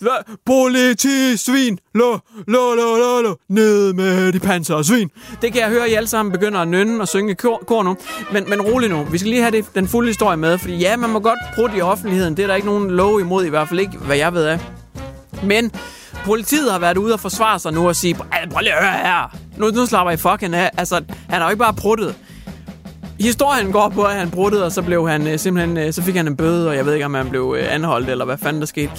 Hvad? 0.00 0.36
Politi, 0.46 1.36
svin, 1.36 1.78
lo, 1.94 2.18
lo, 2.46 2.74
lo, 2.74 2.96
lo, 2.96 3.20
lo, 3.22 3.34
ned 3.48 3.92
med 3.92 4.32
de 4.32 4.40
panser 4.40 4.74
og 4.74 4.84
svin. 4.84 5.10
Det 5.42 5.52
kan 5.52 5.62
jeg 5.62 5.70
høre, 5.70 5.90
I 5.90 5.94
alle 5.94 6.08
sammen 6.08 6.32
begynder 6.32 6.60
at 6.60 6.68
nynne 6.68 7.00
og 7.00 7.08
synge 7.08 7.34
kor, 7.34 7.62
kor 7.66 7.82
nu. 7.82 7.96
Men, 8.32 8.50
men 8.50 8.62
rolig 8.62 8.90
nu, 8.90 9.04
vi 9.04 9.18
skal 9.18 9.30
lige 9.30 9.42
have 9.42 9.50
det, 9.50 9.64
den 9.74 9.88
fulde 9.88 10.08
historie 10.08 10.36
med, 10.36 10.58
fordi 10.58 10.76
ja, 10.76 10.96
man 10.96 11.10
må 11.10 11.20
godt 11.20 11.38
prutte 11.54 11.76
i 11.76 11.80
offentligheden. 11.80 12.36
Det 12.36 12.42
er 12.42 12.46
der 12.46 12.54
ikke 12.54 12.66
nogen 12.66 12.90
lov 12.90 13.20
imod, 13.20 13.44
i 13.44 13.48
hvert 13.48 13.68
fald 13.68 13.80
ikke, 13.80 13.98
hvad 13.98 14.16
jeg 14.16 14.34
ved 14.34 14.44
af. 14.44 14.60
Men 15.42 15.72
politiet 16.24 16.72
har 16.72 16.78
været 16.78 16.98
ude 16.98 17.12
og 17.12 17.20
forsvare 17.20 17.58
sig 17.58 17.72
nu 17.72 17.88
og 17.88 17.96
sige, 17.96 18.14
prøv 18.14 18.60
lige 18.60 18.72
at 18.74 18.84
høre 18.84 18.92
her. 18.92 19.36
Nu, 19.56 19.70
nu 19.70 19.86
slapper 19.86 20.12
I 20.12 20.16
fucking 20.16 20.54
af. 20.54 20.70
Altså, 20.76 21.02
han 21.28 21.40
har 21.40 21.44
jo 21.44 21.50
ikke 21.50 21.58
bare 21.58 21.74
pruttet. 21.74 22.14
Historien 23.20 23.72
går 23.72 23.88
på, 23.88 24.02
at 24.02 24.14
han 24.14 24.30
bruttede, 24.30 24.64
og 24.64 24.72
så 24.72 24.82
blev 24.82 25.08
han 25.08 25.26
øh, 25.26 25.38
simpelthen, 25.38 25.76
øh, 25.76 25.92
så 25.92 26.02
fik 26.02 26.16
han 26.16 26.26
en 26.26 26.36
bøde, 26.36 26.68
og 26.68 26.76
jeg 26.76 26.86
ved 26.86 26.94
ikke, 26.94 27.06
om 27.06 27.14
han 27.14 27.28
blev 27.30 27.56
øh, 27.58 27.74
anholdt, 27.74 28.10
eller 28.10 28.24
hvad 28.24 28.38
fanden 28.38 28.60
der 28.60 28.66
skete. 28.66 28.90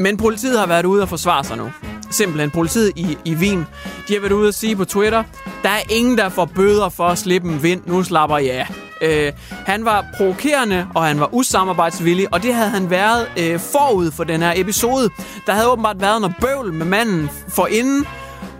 Men 0.00 0.16
politiet 0.16 0.58
har 0.58 0.66
været 0.66 0.84
ude 0.86 1.02
og 1.02 1.08
forsvare 1.08 1.44
sig 1.44 1.56
nu. 1.56 1.72
Simpelthen, 2.10 2.50
politiet 2.50 2.92
i, 2.96 3.18
i 3.24 3.34
Wien, 3.34 3.66
de 4.08 4.14
har 4.14 4.20
været 4.20 4.32
ude 4.32 4.48
og 4.48 4.54
sige 4.54 4.76
på 4.76 4.84
Twitter, 4.84 5.22
der 5.62 5.68
er 5.68 5.82
ingen, 5.90 6.18
der 6.18 6.28
får 6.28 6.44
bøder 6.44 6.88
for 6.88 7.04
at 7.04 7.18
slippe 7.18 7.48
en 7.48 7.62
vind, 7.62 7.82
nu 7.86 8.02
slapper 8.02 8.38
jeg. 8.38 8.66
Øh, 9.02 9.32
han 9.48 9.84
var 9.84 10.06
provokerende, 10.16 10.86
og 10.94 11.04
han 11.04 11.20
var 11.20 11.34
usamarbejdsvillig, 11.34 12.34
og 12.34 12.42
det 12.42 12.54
havde 12.54 12.70
han 12.70 12.90
været 12.90 13.26
øh, 13.38 13.60
forud 13.60 14.10
for 14.10 14.24
den 14.24 14.42
her 14.42 14.52
episode. 14.56 15.10
Der 15.46 15.52
havde 15.52 15.68
åbenbart 15.68 16.00
været 16.00 16.20
noget 16.20 16.36
bøvl 16.40 16.72
med 16.72 16.86
manden 16.86 17.30
for 17.48 17.66
inden, 17.66 18.06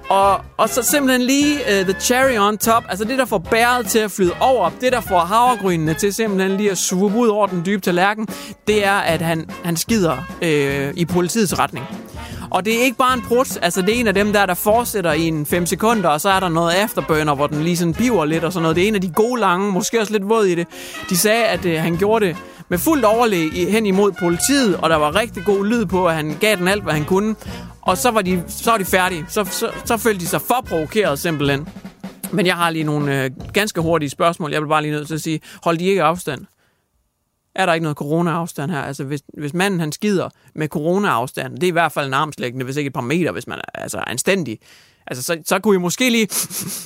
og, 0.08 0.40
og 0.56 0.68
så 0.68 0.82
simpelthen 0.82 1.22
lige 1.22 1.54
uh, 1.54 1.86
the 1.86 2.00
cherry 2.00 2.38
on 2.38 2.58
top, 2.58 2.84
altså 2.88 3.04
det, 3.04 3.18
der 3.18 3.24
får 3.24 3.38
bæret 3.38 3.86
til 3.86 3.98
at 3.98 4.10
flyde 4.10 4.32
over, 4.40 4.70
det, 4.80 4.92
der 4.92 5.00
får 5.00 5.18
havregrynene 5.18 5.94
til 5.94 6.14
simpelthen 6.14 6.56
lige 6.56 6.70
at 6.70 6.78
svuppe 6.78 7.18
ud 7.18 7.28
over 7.28 7.46
den 7.46 7.62
dybe 7.66 7.82
tallerken, 7.82 8.28
det 8.66 8.86
er, 8.86 8.92
at 8.92 9.22
han, 9.22 9.50
han 9.64 9.76
skider 9.76 10.16
øh, 10.42 10.92
i 10.96 11.04
politiets 11.04 11.58
retning. 11.58 11.86
Og 12.50 12.64
det 12.64 12.78
er 12.78 12.82
ikke 12.82 12.96
bare 12.96 13.14
en 13.14 13.22
prut, 13.22 13.58
altså 13.62 13.82
det 13.82 13.96
er 13.96 14.00
en 14.00 14.06
af 14.06 14.14
dem 14.14 14.32
der, 14.32 14.46
der 14.46 14.54
fortsætter 14.54 15.12
i 15.12 15.22
en 15.28 15.46
5 15.46 15.66
sekunder, 15.66 16.08
og 16.08 16.20
så 16.20 16.28
er 16.28 16.40
der 16.40 16.48
noget 16.48 16.72
afterburner, 16.72 17.34
hvor 17.34 17.46
den 17.46 17.62
lige 17.62 17.76
sådan 17.76 17.94
piver 17.94 18.24
lidt 18.24 18.44
og 18.44 18.52
sådan 18.52 18.62
noget. 18.62 18.76
Det 18.76 18.84
er 18.84 18.88
en 18.88 18.94
af 18.94 19.00
de 19.00 19.10
gode 19.10 19.40
lange, 19.40 19.72
måske 19.72 20.00
også 20.00 20.12
lidt 20.12 20.28
våd 20.28 20.44
i 20.44 20.54
det. 20.54 20.66
De 21.10 21.16
sagde, 21.16 21.44
at 21.44 21.64
øh, 21.64 21.82
han 21.82 21.96
gjorde 21.96 22.26
det 22.26 22.36
med 22.68 22.78
fuldt 22.78 23.04
overlæg 23.04 23.70
hen 23.70 23.86
imod 23.86 24.12
politiet, 24.12 24.76
og 24.76 24.90
der 24.90 24.96
var 24.96 25.16
rigtig 25.16 25.44
god 25.44 25.66
lyd 25.66 25.86
på, 25.86 26.08
at 26.08 26.14
han 26.14 26.36
gav 26.40 26.56
den 26.56 26.68
alt, 26.68 26.82
hvad 26.82 26.92
han 26.92 27.04
kunne. 27.04 27.36
Og 27.82 27.98
så 27.98 28.10
var 28.10 28.22
de, 28.22 28.44
så 28.48 28.70
var 28.70 28.78
de 28.78 28.84
færdige. 28.84 29.24
Så, 29.28 29.44
så, 29.44 29.70
så 29.84 29.96
følte 29.96 30.20
de 30.20 30.26
sig 30.26 30.40
for 30.40 30.64
provokeret 30.68 31.18
simpelthen. 31.18 31.68
Men 32.32 32.46
jeg 32.46 32.56
har 32.56 32.70
lige 32.70 32.84
nogle 32.84 33.24
øh, 33.24 33.30
ganske 33.52 33.80
hurtige 33.80 34.10
spørgsmål. 34.10 34.52
Jeg 34.52 34.62
vil 34.62 34.68
bare 34.68 34.82
lige 34.82 34.92
nødt 34.92 35.06
til 35.06 35.14
at 35.14 35.20
sige, 35.20 35.40
hold 35.64 35.78
de 35.78 35.84
ikke 35.84 36.02
afstand? 36.02 36.46
Er 37.54 37.66
der 37.66 37.74
ikke 37.74 37.82
noget 37.82 37.96
corona-afstand 37.96 38.70
her? 38.70 38.82
Altså, 38.82 39.04
hvis, 39.04 39.22
hvis 39.38 39.54
manden 39.54 39.80
han 39.80 39.92
skider 39.92 40.28
med 40.54 40.68
corona-afstand, 40.68 41.54
det 41.54 41.62
er 41.62 41.68
i 41.68 41.70
hvert 41.70 41.92
fald 41.92 42.06
en 42.06 42.14
armslæggende, 42.14 42.64
hvis 42.64 42.76
ikke 42.76 42.88
et 42.88 42.94
par 42.94 43.00
meter, 43.00 43.32
hvis 43.32 43.46
man 43.46 43.58
er 43.58 43.82
altså, 43.82 44.04
anstændig. 44.06 44.58
Altså, 45.06 45.22
så, 45.22 45.42
så 45.46 45.58
kunne 45.58 45.74
I 45.74 45.78
måske 45.78 46.10
lige, 46.10 46.28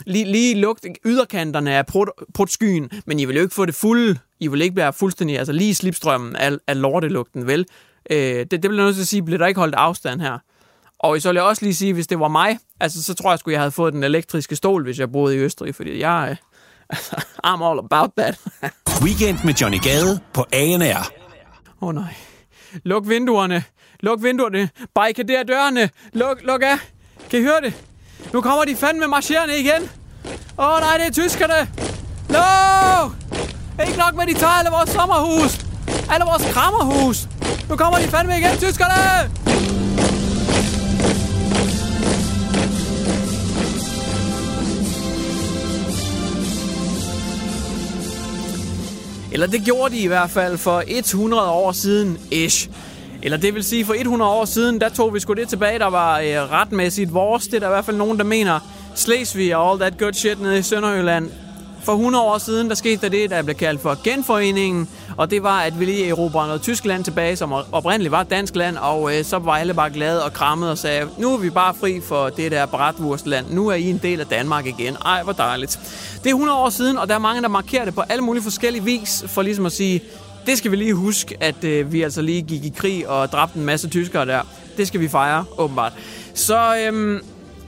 lige, 0.07 0.25
lige 0.25 0.55
lugte 0.55 0.89
yderkanterne 1.05 1.73
af 1.73 1.87
prut, 1.87 2.11
prutskyen, 2.35 2.91
men 3.07 3.21
I 3.21 3.25
vil 3.25 3.37
jo 3.37 3.43
ikke 3.43 3.55
få 3.55 3.67
det 3.67 3.75
fulde. 3.75 4.19
I 4.41 4.49
vil 4.49 4.63
ikke 4.63 4.77
være 4.77 4.93
fuldstændig, 4.93 5.39
altså 5.39 5.53
lige 5.53 5.75
slipstrømmen 5.75 6.37
af, 6.37 6.53
af 6.67 6.81
lortelugten, 6.81 7.47
vel? 7.47 7.67
Øh, 8.11 8.19
det, 8.19 8.51
det 8.51 8.61
bliver 8.61 8.85
nødt 8.85 8.95
til 8.95 9.03
at 9.03 9.09
sige, 9.09 9.23
bliver 9.23 9.39
der 9.39 9.47
ikke 9.47 9.61
holdt 9.61 9.75
afstand 9.75 10.21
her. 10.21 10.39
Og 10.99 11.21
så 11.21 11.29
vil 11.29 11.35
jeg 11.35 11.45
også 11.45 11.65
lige 11.65 11.75
sige, 11.75 11.93
hvis 11.93 12.07
det 12.07 12.21
var 12.21 12.29
mig, 12.29 12.59
altså, 12.81 13.03
så 13.03 13.15
tror 13.15 13.31
jeg 13.31 13.39
sgu, 13.39 13.51
jeg 13.51 13.61
havde 13.61 13.71
fået 13.71 13.93
den 13.93 14.05
elektriske 14.05 14.57
stol, 14.57 14.83
hvis 14.83 14.99
jeg 14.99 15.13
boede 15.13 15.37
i 15.37 15.39
Østrig, 15.39 15.75
fordi 15.75 15.99
jeg, 16.01 16.29
øh, 16.31 16.37
altså, 16.97 17.17
I'm 17.47 17.65
all 17.65 17.79
about 17.79 18.11
that. 18.19 18.41
Weekend 19.03 19.39
med 19.45 19.55
Johnny 19.55 19.79
Gade 19.83 20.21
på 20.33 20.45
ANR. 20.53 21.13
Åh 21.83 21.89
oh, 21.89 21.95
nej. 21.95 22.15
Luk 22.85 23.09
vinduerne. 23.09 23.65
Luk 24.01 24.23
vinduerne. 24.23 24.69
Barrikader 24.95 25.43
dørene. 25.43 25.91
Luk, 26.13 26.43
luk 26.43 26.63
af. 26.63 26.79
Kan 27.31 27.41
I 27.41 27.43
høre 27.43 27.61
det? 27.61 27.90
Nu 28.33 28.41
kommer 28.41 28.65
de 28.65 28.77
fandme 28.77 29.07
marcherende 29.07 29.59
igen. 29.59 29.91
Åh 30.59 30.67
oh, 30.67 30.81
nej, 30.81 30.97
det 30.97 31.07
er 31.07 31.13
tyskerne. 31.13 31.69
No! 32.29 33.11
Ikke 33.87 33.99
nok 33.99 34.15
med, 34.17 34.35
de 34.35 34.41
tager 34.41 34.53
alle 34.53 34.71
vores 34.71 34.91
sommerhus. 34.91 35.61
Alle 36.11 36.25
vores 36.25 36.53
krammerhus. 36.53 37.29
Nu 37.69 37.77
kommer 37.77 37.99
de 37.99 38.09
fandme 38.09 38.39
igen, 38.39 38.59
tyskerne! 38.59 39.31
Eller 49.33 49.47
det 49.47 49.65
gjorde 49.65 49.95
de 49.95 50.01
i 50.01 50.07
hvert 50.07 50.31
fald 50.31 50.59
for 50.59 50.83
100 50.87 51.51
år 51.51 51.73
siden, 51.73 52.19
ish. 52.31 52.69
Eller 53.23 53.37
det 53.37 53.55
vil 53.55 53.65
sige, 53.65 53.85
for 53.85 53.95
100 53.95 54.31
år 54.31 54.45
siden, 54.45 54.81
der 54.81 54.89
tog 54.89 55.15
vi 55.15 55.21
sgu 55.21 55.33
det 55.33 55.49
tilbage, 55.49 55.79
der 55.79 55.87
var 55.87 56.19
øh, 56.19 56.53
retmæssigt 56.53 57.15
vores. 57.15 57.45
Det 57.45 57.55
er 57.55 57.61
der 57.61 57.67
i 57.67 57.71
hvert 57.71 57.85
fald 57.85 57.97
nogen, 57.97 58.19
der 58.19 58.25
mener. 58.25 58.61
Slesvig 58.95 59.57
og 59.57 59.71
all 59.71 59.81
that 59.81 59.99
good 59.99 60.13
shit 60.13 60.41
nede 60.41 60.59
i 60.59 60.63
Sønderjylland. 60.63 61.31
For 61.85 61.93
100 61.93 62.25
år 62.25 62.39
siden, 62.39 62.69
der 62.69 62.75
skete 62.75 63.03
der 63.03 63.09
det, 63.09 63.31
der 63.31 63.43
blev 63.43 63.57
kaldt 63.57 63.81
for 63.81 64.03
genforeningen. 64.05 64.89
Og 65.17 65.31
det 65.31 65.43
var, 65.43 65.61
at 65.61 65.81
vi 65.81 65.85
lige 65.85 66.09
erobrede 66.09 66.47
noget 66.47 66.63
Tyskland 66.63 67.05
tilbage, 67.05 67.37
som 67.37 67.53
oprindeligt 67.73 68.13
var 68.13 68.23
dansk 68.23 68.57
land. 68.57 68.77
Og 68.77 69.19
øh, 69.19 69.25
så 69.25 69.39
var 69.39 69.53
alle 69.53 69.75
bare 69.75 69.91
glade 69.91 70.25
og 70.25 70.33
krammede 70.33 70.71
og 70.71 70.79
sagde, 70.79 71.09
nu 71.19 71.35
er 71.35 71.39
vi 71.39 71.51
bare 71.51 71.75
fri 71.75 72.01
for 72.01 72.29
det 72.29 72.53
der 72.53 72.67
bratwurstland. 72.67 73.47
Nu 73.51 73.69
er 73.69 73.75
I 73.75 73.91
en 73.91 74.01
del 74.03 74.21
af 74.21 74.27
Danmark 74.27 74.67
igen. 74.67 74.97
Ej, 75.05 75.23
hvor 75.23 75.33
dejligt. 75.33 75.79
Det 76.23 76.27
er 76.27 76.35
100 76.35 76.59
år 76.59 76.71
siden, 76.71 76.99
og 76.99 77.09
der 77.09 77.15
er 77.15 77.19
mange, 77.19 77.43
der 77.43 77.49
markerer 77.49 77.85
det 77.85 77.95
på 77.95 78.01
alle 78.01 78.25
mulige 78.25 78.43
forskellige 78.43 78.85
vis, 78.85 79.25
for 79.27 79.43
ligesom 79.43 79.67
at 79.67 79.73
sige, 79.73 80.03
det 80.47 80.59
skal 80.59 80.71
vi 80.71 80.77
lige 80.77 80.95
huske, 80.95 81.37
at 81.41 81.65
øh, 81.65 81.93
vi 81.93 82.03
altså 82.03 82.23
lige 82.23 82.43
gik 82.43 82.65
i 82.65 82.73
krig 82.77 83.09
og 83.09 83.33
dræbte 83.33 83.59
en 83.59 83.65
masse 83.65 83.89
tyskere 83.89 84.27
der. 84.27 84.43
Det 84.77 84.87
skal 84.87 85.01
vi 85.01 85.09
fejre, 85.09 85.45
åbenbart. 85.59 85.93
Så 86.35 86.77
øhm, 86.87 87.21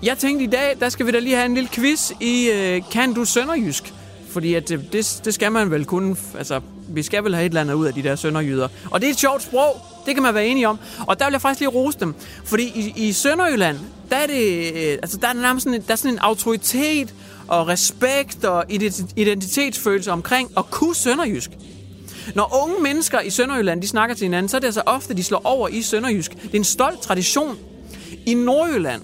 jeg 0.02 0.18
tænkte 0.18 0.44
i 0.44 0.48
dag, 0.48 0.76
der 0.80 0.88
skal 0.88 1.06
vi 1.06 1.10
da 1.10 1.18
lige 1.18 1.36
have 1.36 1.46
en 1.46 1.54
lille 1.54 1.68
quiz 1.72 2.12
i 2.20 2.50
øh, 2.50 2.82
Kan 2.90 3.14
du 3.14 3.24
sønderjysk? 3.24 3.94
Fordi 4.28 4.54
at, 4.54 4.70
øh, 4.70 4.80
det, 4.92 5.20
det 5.24 5.34
skal 5.34 5.52
man 5.52 5.70
vel 5.70 5.84
kunne, 5.84 6.16
altså 6.38 6.60
vi 6.88 7.02
skal 7.02 7.24
vel 7.24 7.34
have 7.34 7.46
et 7.46 7.50
eller 7.50 7.60
andet 7.60 7.74
ud 7.74 7.86
af 7.86 7.94
de 7.94 8.02
der 8.02 8.16
sønderjyder. 8.16 8.68
Og 8.90 9.00
det 9.00 9.06
er 9.06 9.10
et 9.10 9.18
sjovt 9.18 9.42
sprog, 9.42 9.80
det 10.06 10.14
kan 10.14 10.22
man 10.22 10.34
være 10.34 10.46
enig 10.46 10.66
om. 10.66 10.78
Og 11.06 11.18
der 11.18 11.24
vil 11.24 11.32
jeg 11.32 11.40
faktisk 11.40 11.60
lige 11.60 11.70
rose 11.70 11.98
dem. 12.00 12.14
Fordi 12.44 12.62
i, 12.62 13.08
i 13.08 13.12
Sønderjylland, 13.12 13.78
der 14.10 14.16
er 14.16 14.26
det, 14.26 14.72
øh, 14.74 14.98
altså 15.02 15.16
der 15.16 15.28
er 15.28 15.32
nærmest 15.32 15.64
sådan 15.64 15.80
en, 15.80 15.84
der 15.86 15.92
er 15.92 15.96
sådan 15.96 16.12
en 16.12 16.18
autoritet 16.18 17.14
og 17.48 17.68
respekt 17.68 18.44
og 18.44 18.64
identitetsfølelse 19.16 20.12
omkring 20.12 20.50
at 20.56 20.70
kunne 20.70 20.94
sønderjysk. 20.94 21.50
Når 22.34 22.62
unge 22.62 22.82
mennesker 22.82 23.20
i 23.20 23.30
Sønderjylland, 23.30 23.82
de 23.82 23.88
snakker 23.88 24.16
til 24.16 24.24
hinanden, 24.24 24.48
så 24.48 24.56
er 24.56 24.60
det 24.60 24.66
altså 24.66 24.82
ofte, 24.86 25.14
de 25.14 25.24
slår 25.24 25.40
over 25.44 25.68
i 25.68 25.82
sønderjysk. 25.82 26.30
Det 26.42 26.54
er 26.54 26.58
en 26.58 26.64
stolt 26.64 27.00
tradition. 27.00 27.58
I 28.26 28.34
Nordjylland, 28.34 29.02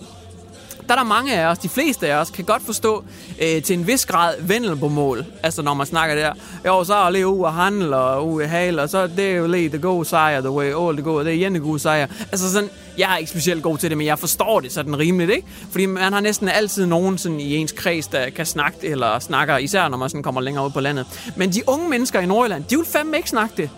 der 0.88 0.95
er 0.95 0.99
der 0.99 1.04
mange 1.04 1.35
af 1.35 1.47
os, 1.47 1.59
de 1.59 1.68
fleste 1.68 2.09
af 2.09 2.16
os, 2.16 2.30
kan 2.30 2.45
godt 2.45 2.62
forstå 2.62 3.04
øh, 3.42 3.62
til 3.62 3.78
en 3.78 3.87
vis 3.87 4.07
grad 4.07 4.76
på 4.80 4.88
mål. 4.88 5.25
Altså 5.42 5.62
når 5.62 5.75
man 5.75 5.87
snakker 5.87 6.14
der, 6.16 6.33
jo, 6.66 6.85
så 6.85 6.95
er 6.95 7.11
det 7.11 7.25
ude 7.25 7.47
at 7.47 7.52
handle 7.52 7.97
og 7.97 8.28
ude 8.28 8.45
at 8.45 8.50
hale, 8.50 8.83
og 8.83 8.88
så 8.88 9.07
det 9.07 9.30
er 9.30 9.37
jo 9.37 9.47
lige 9.47 9.68
the 9.68 9.78
gode 9.78 10.04
sejr, 10.04 10.40
the 10.40 10.50
way 10.50 10.66
all 10.66 10.97
the 10.97 11.02
gode, 11.02 11.25
det 11.25 11.30
er 11.30 11.35
igen 11.35 11.54
det 11.54 11.62
gode 11.62 11.78
sejr. 11.78 12.07
Altså 12.33 12.52
sådan, 12.52 12.71
jeg 12.99 13.12
er 13.12 13.16
ikke 13.16 13.30
specielt 13.30 13.62
god 13.62 13.78
til 13.78 13.90
det, 13.90 13.99
men 13.99 14.07
jeg 14.07 14.18
forstår 14.18 14.61
det 14.61 14.73
sådan 14.73 14.99
rimeligt, 14.99 15.30
ikke? 15.30 15.49
Fordi 15.71 15.87
man 15.87 16.12
har 16.12 16.21
næsten 16.21 16.49
altid 16.49 16.87
nogen 16.87 17.18
sådan 17.18 17.40
i 17.40 17.57
ens 17.57 17.73
kreds, 17.73 18.07
der 18.07 18.30
kan 18.30 18.47
snakke 18.47 18.87
eller 18.87 19.18
snakker, 19.18 19.57
især 19.57 19.88
når 19.88 19.99
man 19.99 20.09
sådan 20.09 20.23
kommer 20.23 20.40
længere 20.40 20.64
ud 20.64 20.71
på 20.71 20.80
landet. 20.80 21.07
Men 21.37 21.52
de 21.52 21.62
unge 21.66 21.88
mennesker 21.88 22.21
i 22.21 22.26
Nordjylland, 22.26 22.64
de 22.64 22.76
vil 22.76 22.87
fandme 22.87 23.16
ikke 23.16 23.30
snakke 23.30 23.54
det. 23.57 23.71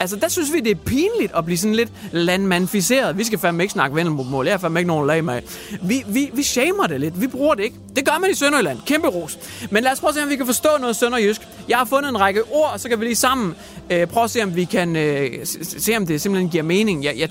Altså, 0.00 0.16
der 0.16 0.28
synes 0.28 0.52
vi, 0.52 0.60
det 0.60 0.70
er 0.70 0.74
pinligt 0.74 1.32
at 1.36 1.44
blive 1.44 1.58
sådan 1.58 1.74
lidt 1.74 1.92
landmanficeret. 2.12 3.18
Vi 3.18 3.24
skal 3.24 3.38
fandme 3.38 3.62
ikke 3.62 3.72
snakke 3.72 3.96
vendelmål. 3.96 4.46
Jeg 4.46 4.54
er 4.54 4.58
fandme 4.58 4.80
ikke 4.80 4.88
nogen 4.88 5.06
lag 5.06 5.24
med. 5.24 5.42
Vi, 5.82 6.04
vi, 6.08 6.30
vi 6.32 6.42
shamer 6.42 6.86
det 6.86 7.00
lidt. 7.00 7.20
Vi 7.20 7.26
bruger 7.26 7.54
det 7.54 7.64
ikke. 7.64 7.76
Det 7.96 8.04
gør 8.04 8.18
man 8.20 8.30
i 8.30 8.34
Sønderjylland. 8.34 8.78
Kæmpe 8.86 9.08
ros. 9.08 9.38
Men 9.70 9.82
lad 9.82 9.92
os 9.92 10.00
prøve 10.00 10.08
at 10.08 10.14
se, 10.14 10.22
om 10.22 10.28
vi 10.28 10.36
kan 10.36 10.46
forstå 10.46 10.68
noget 10.80 10.96
sønderjysk. 10.96 11.40
Jeg 11.68 11.78
har 11.78 11.84
fundet 11.84 12.08
en 12.08 12.20
række 12.20 12.42
ord, 12.42 12.70
og 12.72 12.80
så 12.80 12.88
kan 12.88 13.00
vi 13.00 13.04
lige 13.04 13.16
sammen 13.16 13.54
øh, 13.90 14.06
prøve 14.06 14.24
at 14.24 14.30
se, 14.30 14.42
om 14.42 14.56
vi 14.56 14.64
kan 14.64 14.96
øh, 14.96 15.46
se, 15.46 15.80
se, 15.80 15.96
om 15.96 16.06
det 16.06 16.20
simpelthen 16.20 16.50
giver 16.50 16.62
mening. 16.62 17.04
Jeg, 17.04 17.18
jeg 17.18 17.30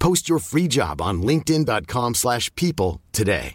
Post 0.00 0.26
your 0.26 0.38
free 0.38 0.68
job 0.68 1.00
on 1.00 1.20
linkedin.com/people 1.30 2.14
slash 2.14 2.50
people 2.56 3.00
today. 3.12 3.54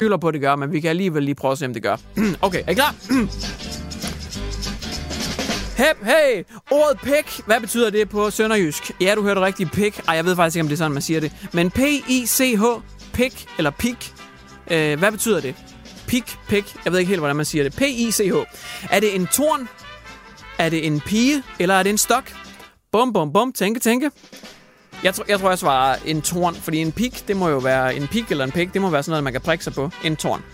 Jeg 0.00 0.20
på, 0.20 0.28
at 0.28 0.34
det 0.34 0.40
gør, 0.40 0.56
men 0.56 0.72
vi 0.72 0.80
kan 0.80 0.90
alligevel 0.90 1.22
lige 1.22 1.34
prøve 1.34 1.52
at 1.52 1.58
se, 1.58 1.66
om 1.66 1.72
det 1.72 1.82
gør. 1.82 1.96
okay, 2.46 2.62
er 2.66 2.70
I 2.70 2.74
klar? 2.74 2.94
Hep, 5.78 6.04
hey! 6.04 6.44
Ordet 6.70 6.98
pik, 7.02 7.40
hvad 7.46 7.60
betyder 7.60 7.90
det 7.90 8.08
på 8.08 8.30
sønderjysk? 8.30 8.90
Ja, 9.00 9.14
du 9.14 9.22
hørte 9.22 9.40
rigtigt, 9.40 9.72
pik. 9.72 10.00
Ej, 10.08 10.14
jeg 10.14 10.24
ved 10.24 10.36
faktisk 10.36 10.56
ikke, 10.56 10.62
om 10.62 10.68
det 10.68 10.74
er 10.74 10.78
sådan, 10.78 10.92
man 10.92 11.02
siger 11.02 11.20
det. 11.20 11.32
Men 11.52 11.70
P-I-C-H, 11.70 12.62
pik, 13.12 13.46
eller 13.58 13.70
pik. 13.70 14.12
Øh, 14.70 14.98
hvad 14.98 15.12
betyder 15.12 15.40
det? 15.40 15.54
Pik, 16.06 16.38
pik. 16.48 16.76
Jeg 16.84 16.92
ved 16.92 16.98
ikke 16.98 17.08
helt, 17.08 17.20
hvordan 17.20 17.36
man 17.36 17.44
siger 17.44 17.64
det. 17.64 17.72
P-I-C-H. 17.76 18.34
Er 18.90 19.00
det 19.00 19.14
en 19.16 19.26
torn? 19.26 19.68
Er 20.58 20.68
det 20.68 20.86
en 20.86 21.00
pige? 21.00 21.42
Eller 21.58 21.74
er 21.74 21.82
det 21.82 21.90
en 21.90 21.98
stok? 21.98 22.32
Bum, 22.92 23.12
bum, 23.12 23.32
bum. 23.32 23.52
Tænke, 23.52 23.80
tænke. 23.80 24.10
Jeg, 25.02 25.14
tror, 25.14 25.24
jeg 25.28 25.40
tror, 25.40 25.48
jeg 25.48 25.58
svarer 25.58 25.96
en 26.04 26.22
torn, 26.22 26.54
fordi 26.54 26.78
en 26.78 26.92
pik, 26.92 27.28
det 27.28 27.36
må 27.36 27.48
jo 27.48 27.58
være 27.58 27.96
en 27.96 28.08
pik 28.08 28.30
eller 28.30 28.44
en 28.44 28.52
pik. 28.52 28.72
Det 28.72 28.82
må 28.82 28.90
være 28.90 29.02
sådan 29.02 29.10
noget, 29.10 29.24
man 29.24 29.32
kan 29.32 29.42
prikke 29.42 29.64
sig 29.64 29.72
på. 29.72 29.90
En 30.04 30.16
torn. 30.16 30.44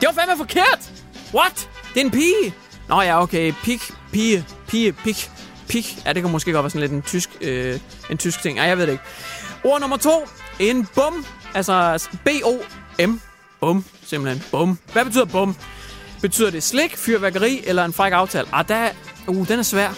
Det 0.00 0.06
var 0.06 0.12
fandme 0.12 0.36
forkert! 0.36 0.92
What? 1.34 1.70
Det 1.94 2.00
er 2.00 2.04
en 2.04 2.10
pige! 2.10 2.54
Nå 2.88 3.00
ja, 3.02 3.22
okay. 3.22 3.52
Pik, 3.62 3.80
pige, 4.12 4.46
pige, 4.66 4.92
pik, 4.92 5.30
pik. 5.68 5.98
Ja, 6.06 6.12
det 6.12 6.22
kan 6.22 6.32
måske 6.32 6.52
godt 6.52 6.62
være 6.62 6.70
sådan 6.70 6.80
lidt 6.80 6.92
en 6.92 7.02
tysk, 7.02 7.30
øh, 7.40 7.80
en 8.10 8.18
tysk 8.18 8.42
ting. 8.42 8.58
Ej, 8.58 8.64
jeg 8.66 8.78
ved 8.78 8.86
det 8.86 8.92
ikke. 8.92 9.04
Ord 9.64 9.80
nummer 9.80 9.96
to. 9.96 10.28
En 10.58 10.88
bum. 10.94 11.26
Altså 11.54 12.08
B-O-M. 12.24 13.20
Bum. 13.60 13.84
Simpelthen. 14.04 14.44
Bum. 14.50 14.78
Hvad 14.92 15.04
betyder 15.04 15.24
bum? 15.24 15.56
Betyder 16.22 16.50
det 16.50 16.62
slik, 16.62 16.96
fyrværkeri 16.96 17.62
eller 17.66 17.84
en 17.84 17.92
fræk 17.92 18.12
aftale? 18.12 18.48
Ah, 18.52 18.68
der, 18.68 18.88
uh, 19.26 19.48
den 19.48 19.58
er 19.58 19.62
svær. 19.62 19.90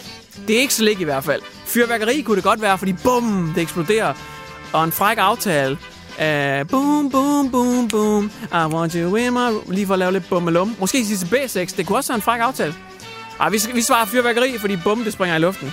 Det 0.48 0.56
er 0.56 0.60
ikke 0.60 0.74
slik 0.74 1.00
i 1.00 1.04
hvert 1.04 1.24
fald. 1.24 1.42
Fyrværkeri 1.66 2.20
kunne 2.20 2.36
det 2.36 2.44
godt 2.44 2.62
være, 2.62 2.78
fordi 2.78 2.92
bum, 2.92 3.52
det 3.54 3.62
eksploderer. 3.62 4.14
Og 4.72 4.84
en 4.84 4.92
fræk 4.92 5.18
aftale. 5.18 5.78
Uh, 6.18 6.68
boom, 6.68 7.10
boom, 7.10 7.50
boom, 7.50 7.88
boom. 7.88 8.30
I 8.52 8.74
want 8.74 8.92
you 8.92 9.16
in 9.16 9.32
my... 9.32 9.74
Lige 9.74 9.86
for 9.86 9.92
at 9.92 9.98
lave 9.98 10.12
lidt 10.12 10.28
bummelum. 10.28 10.76
Måske 10.78 11.06
sidste 11.06 11.26
B6. 11.26 11.76
Det 11.76 11.86
kunne 11.86 11.98
også 11.98 12.12
være 12.12 12.16
en 12.16 12.22
fræk 12.22 12.40
aftale. 12.40 12.74
Ej, 13.40 13.48
vi, 13.48 13.60
vi 13.74 13.82
svarer 13.82 14.04
fyrværkeri, 14.04 14.58
fordi 14.58 14.76
bum, 14.84 15.04
det 15.04 15.12
springer 15.12 15.36
i 15.36 15.38
luften. 15.38 15.72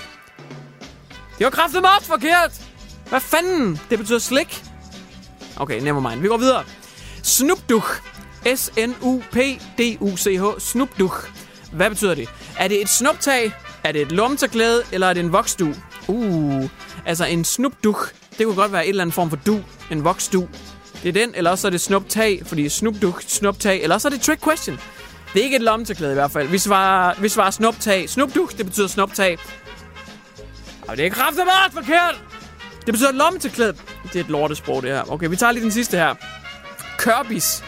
Det 1.37 1.43
var 1.43 1.49
kraftet 1.49 1.81
også 1.97 2.07
forkert. 2.07 2.61
Hvad 3.09 3.19
fanden? 3.19 3.79
Det 3.89 3.99
betyder 3.99 4.19
slik. 4.19 4.63
Okay, 5.55 5.81
never 5.81 6.09
mind. 6.09 6.21
Vi 6.21 6.27
går 6.27 6.37
videre. 6.37 6.63
Snupduk. 7.23 8.01
S-N-U-P-D-U-C-H. 8.55 10.43
Snupduk. 10.59 11.31
Hvad 11.71 11.89
betyder 11.89 12.15
det? 12.15 12.29
Er 12.57 12.67
det 12.67 12.81
et 12.81 12.89
snuptag? 12.89 13.53
Er 13.83 13.91
det 13.91 14.01
et 14.01 14.11
lomterklæde? 14.11 14.83
Eller 14.91 15.07
er 15.07 15.13
det 15.13 15.23
en 15.23 15.33
voksdu? 15.33 15.73
Uh, 16.07 16.69
altså 17.05 17.25
en 17.25 17.45
snupduk. 17.45 18.13
Det 18.37 18.45
kunne 18.45 18.55
godt 18.55 18.71
være 18.71 18.85
et 18.85 18.89
eller 18.89 19.01
andet 19.01 19.13
form 19.13 19.29
for 19.29 19.37
du. 19.45 19.59
En 19.91 20.03
voksdu. 20.03 20.47
Det 21.03 21.09
er 21.09 21.13
den, 21.13 21.35
eller 21.35 21.51
også 21.51 21.67
er 21.67 21.71
det 21.71 21.81
snuptag, 21.81 22.41
fordi 22.45 22.69
snupduk, 22.69 23.23
snuptag, 23.27 23.81
eller 23.81 23.95
også 23.95 24.07
er 24.07 24.09
det 24.09 24.21
trick 24.21 24.43
question. 24.43 24.79
Det 25.33 25.39
er 25.39 25.43
ikke 25.43 25.55
et 25.55 25.61
lomterklæde 25.61 26.11
i 26.11 26.13
hvert 26.13 26.31
fald. 26.31 26.47
Vi 26.47 26.57
svarer, 26.57 27.21
vi 27.21 27.29
svarer 27.29 27.51
snuptag. 27.51 28.09
Snupduk, 28.09 28.57
det 28.57 28.65
betyder 28.65 28.87
snuptag. 28.87 29.37
Og 30.87 30.97
det 30.97 31.05
er 31.05 31.09
kraftigt 31.09 31.45
meget 31.45 31.73
forkert. 31.73 32.21
Det 32.85 32.93
betyder 32.93 33.11
lommetørklæde. 33.11 33.75
Det 34.03 34.15
er 34.15 34.19
et 34.19 34.29
lortesprog, 34.29 34.81
det 34.81 34.91
her. 34.91 35.11
Okay, 35.11 35.29
vi 35.29 35.35
tager 35.35 35.51
lige 35.51 35.63
den 35.63 35.71
sidste 35.71 35.97
her. 35.97 36.15
Kørbis. 36.97 37.63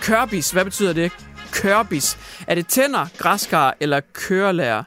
Kørbis, 0.00 0.50
hvad 0.50 0.64
betyder 0.64 0.92
det? 0.92 1.12
Kørbis. 1.52 2.18
Er 2.46 2.54
det 2.54 2.66
tænder, 2.66 3.06
græskar 3.18 3.76
eller 3.80 4.00
kørelærer? 4.12 4.82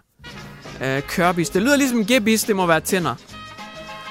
Uh, 0.82 1.02
kørbis. 1.08 1.50
Det 1.50 1.62
lyder 1.62 1.76
ligesom 1.76 2.06
gebis, 2.06 2.44
det 2.44 2.56
må 2.56 2.66
være 2.66 2.80
tænder. 2.80 3.16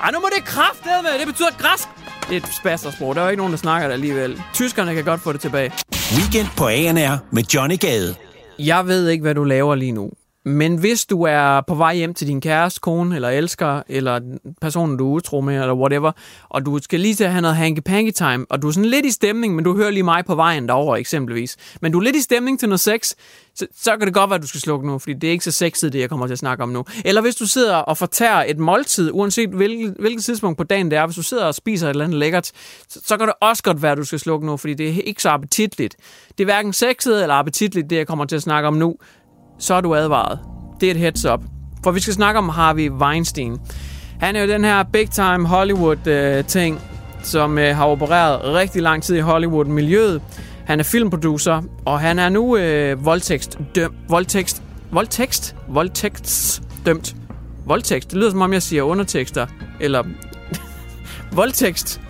Ej, 0.02 0.10
nu 0.10 0.20
må 0.20 0.28
det 0.36 0.44
kraftedeme 0.44 1.02
med. 1.02 1.18
Det 1.18 1.26
betyder 1.26 1.48
græsk. 1.58 1.88
Det 2.28 2.36
er 2.36 2.40
et 2.40 2.54
spassersprog. 2.60 3.14
Der 3.14 3.20
er 3.20 3.24
jo 3.24 3.30
ikke 3.30 3.38
nogen, 3.40 3.52
der 3.52 3.58
snakker 3.58 3.88
det 3.88 3.92
alligevel. 3.94 4.42
Tyskerne 4.54 4.94
kan 4.94 5.04
godt 5.04 5.20
få 5.20 5.32
det 5.32 5.40
tilbage. 5.40 5.72
Weekend 6.16 6.48
på 6.56 6.68
ANR 6.68 7.18
med 7.32 7.42
Johnny 7.54 7.78
Gade. 7.78 8.14
Jeg 8.58 8.86
ved 8.86 9.08
ikke, 9.08 9.22
hvad 9.22 9.34
du 9.34 9.44
laver 9.44 9.74
lige 9.74 9.92
nu. 9.92 10.10
Men 10.48 10.76
hvis 10.76 11.06
du 11.06 11.22
er 11.22 11.60
på 11.60 11.74
vej 11.74 11.94
hjem 11.94 12.14
til 12.14 12.26
din 12.26 12.40
kæreste, 12.40 12.80
kone 12.80 13.14
eller 13.14 13.28
elsker, 13.28 13.82
eller 13.88 14.20
personen, 14.60 14.96
du 14.96 15.10
er 15.10 15.14
utro 15.14 15.40
med, 15.40 15.60
eller 15.60 15.74
whatever, 15.74 16.12
og 16.48 16.66
du 16.66 16.78
skal 16.82 17.00
lige 17.00 17.14
til 17.14 17.24
at 17.24 17.30
have 17.30 17.42
noget 17.42 17.56
hanky-panky 17.56 18.10
time, 18.10 18.46
og 18.50 18.62
du 18.62 18.68
er 18.68 18.72
sådan 18.72 18.90
lidt 18.90 19.06
i 19.06 19.10
stemning, 19.10 19.54
men 19.54 19.64
du 19.64 19.76
hører 19.76 19.90
lige 19.90 20.02
mig 20.02 20.24
på 20.24 20.34
vejen 20.34 20.68
derover 20.68 20.96
eksempelvis. 20.96 21.56
Men 21.80 21.92
du 21.92 21.98
er 21.98 22.02
lidt 22.02 22.16
i 22.16 22.22
stemning 22.22 22.60
til 22.60 22.68
noget 22.68 22.80
sex, 22.80 23.14
så, 23.54 23.66
så 23.76 23.96
kan 23.96 24.06
det 24.06 24.14
godt 24.14 24.30
være, 24.30 24.34
at 24.36 24.42
du 24.42 24.46
skal 24.46 24.60
slukke 24.60 24.86
nu, 24.86 24.98
fordi 24.98 25.14
det 25.14 25.28
er 25.28 25.30
ikke 25.30 25.44
så 25.44 25.50
sexet, 25.50 25.92
det 25.92 26.00
jeg 26.00 26.08
kommer 26.08 26.26
til 26.26 26.32
at 26.32 26.38
snakke 26.38 26.62
om 26.62 26.68
nu. 26.68 26.84
Eller 27.04 27.20
hvis 27.20 27.34
du 27.34 27.46
sidder 27.46 27.76
og 27.76 27.96
fortærer 27.96 28.44
et 28.48 28.58
måltid, 28.58 29.10
uanset 29.12 29.50
hvilket, 29.50 29.94
hvilket 29.98 30.24
tidspunkt 30.24 30.58
på 30.58 30.64
dagen 30.64 30.90
det 30.90 30.98
er, 30.98 31.06
hvis 31.06 31.16
du 31.16 31.22
sidder 31.22 31.44
og 31.44 31.54
spiser 31.54 31.86
et 31.86 31.90
eller 31.90 32.04
andet 32.04 32.18
lækkert, 32.18 32.46
så, 32.88 33.00
så 33.04 33.16
kan 33.16 33.26
det 33.26 33.34
også 33.40 33.62
godt 33.62 33.82
være, 33.82 33.92
at 33.92 33.98
du 33.98 34.04
skal 34.04 34.18
slukke 34.18 34.46
nu, 34.46 34.56
fordi 34.56 34.74
det 34.74 34.88
er 34.88 35.02
ikke 35.02 35.22
så 35.22 35.28
appetitligt. 35.28 35.96
Det 36.28 36.40
er 36.40 36.44
hverken 36.44 36.72
sexet 36.72 37.22
eller 37.22 37.34
appetitligt, 37.34 37.90
det 37.90 37.96
jeg 37.96 38.06
kommer 38.06 38.24
til 38.24 38.36
at 38.36 38.42
snakke 38.42 38.68
om 38.68 38.74
nu 38.74 38.96
så 39.58 39.74
er 39.74 39.80
du 39.80 39.94
advaret. 39.94 40.38
Det 40.80 40.86
er 40.86 40.90
et 40.90 40.96
heads 40.96 41.24
up. 41.24 41.40
For 41.84 41.90
vi 41.90 42.00
skal 42.00 42.14
snakke 42.14 42.38
om 42.38 42.48
Harvey 42.48 42.90
Weinstein. 42.90 43.58
Han 44.20 44.36
er 44.36 44.42
jo 44.42 44.48
den 44.48 44.64
her 44.64 44.82
big 44.82 45.10
time 45.10 45.46
Hollywood-ting, 45.46 46.74
øh, 46.74 46.80
som 47.22 47.58
øh, 47.58 47.76
har 47.76 47.84
opereret 47.86 48.40
rigtig 48.44 48.82
lang 48.82 49.02
tid 49.02 49.16
i 49.16 49.20
Hollywood-miljøet. 49.20 50.22
Han 50.64 50.80
er 50.80 50.84
filmproducer, 50.84 51.62
og 51.84 52.00
han 52.00 52.18
er 52.18 52.28
nu 52.28 52.56
øh, 52.56 53.04
voldtekst 53.04 53.58
Døm, 53.74 53.94
Voldtekst. 54.08 54.62
voldtægst? 54.90 55.56
Voldtekts 55.68 56.62
dømt. 56.86 57.16
Voldtekst. 57.66 58.10
Det 58.10 58.18
lyder 58.18 58.30
som 58.30 58.42
om, 58.42 58.52
jeg 58.52 58.62
siger 58.62 58.82
undertekster. 58.82 59.46
Eller... 59.80 60.02
voldtekst. 61.36 62.00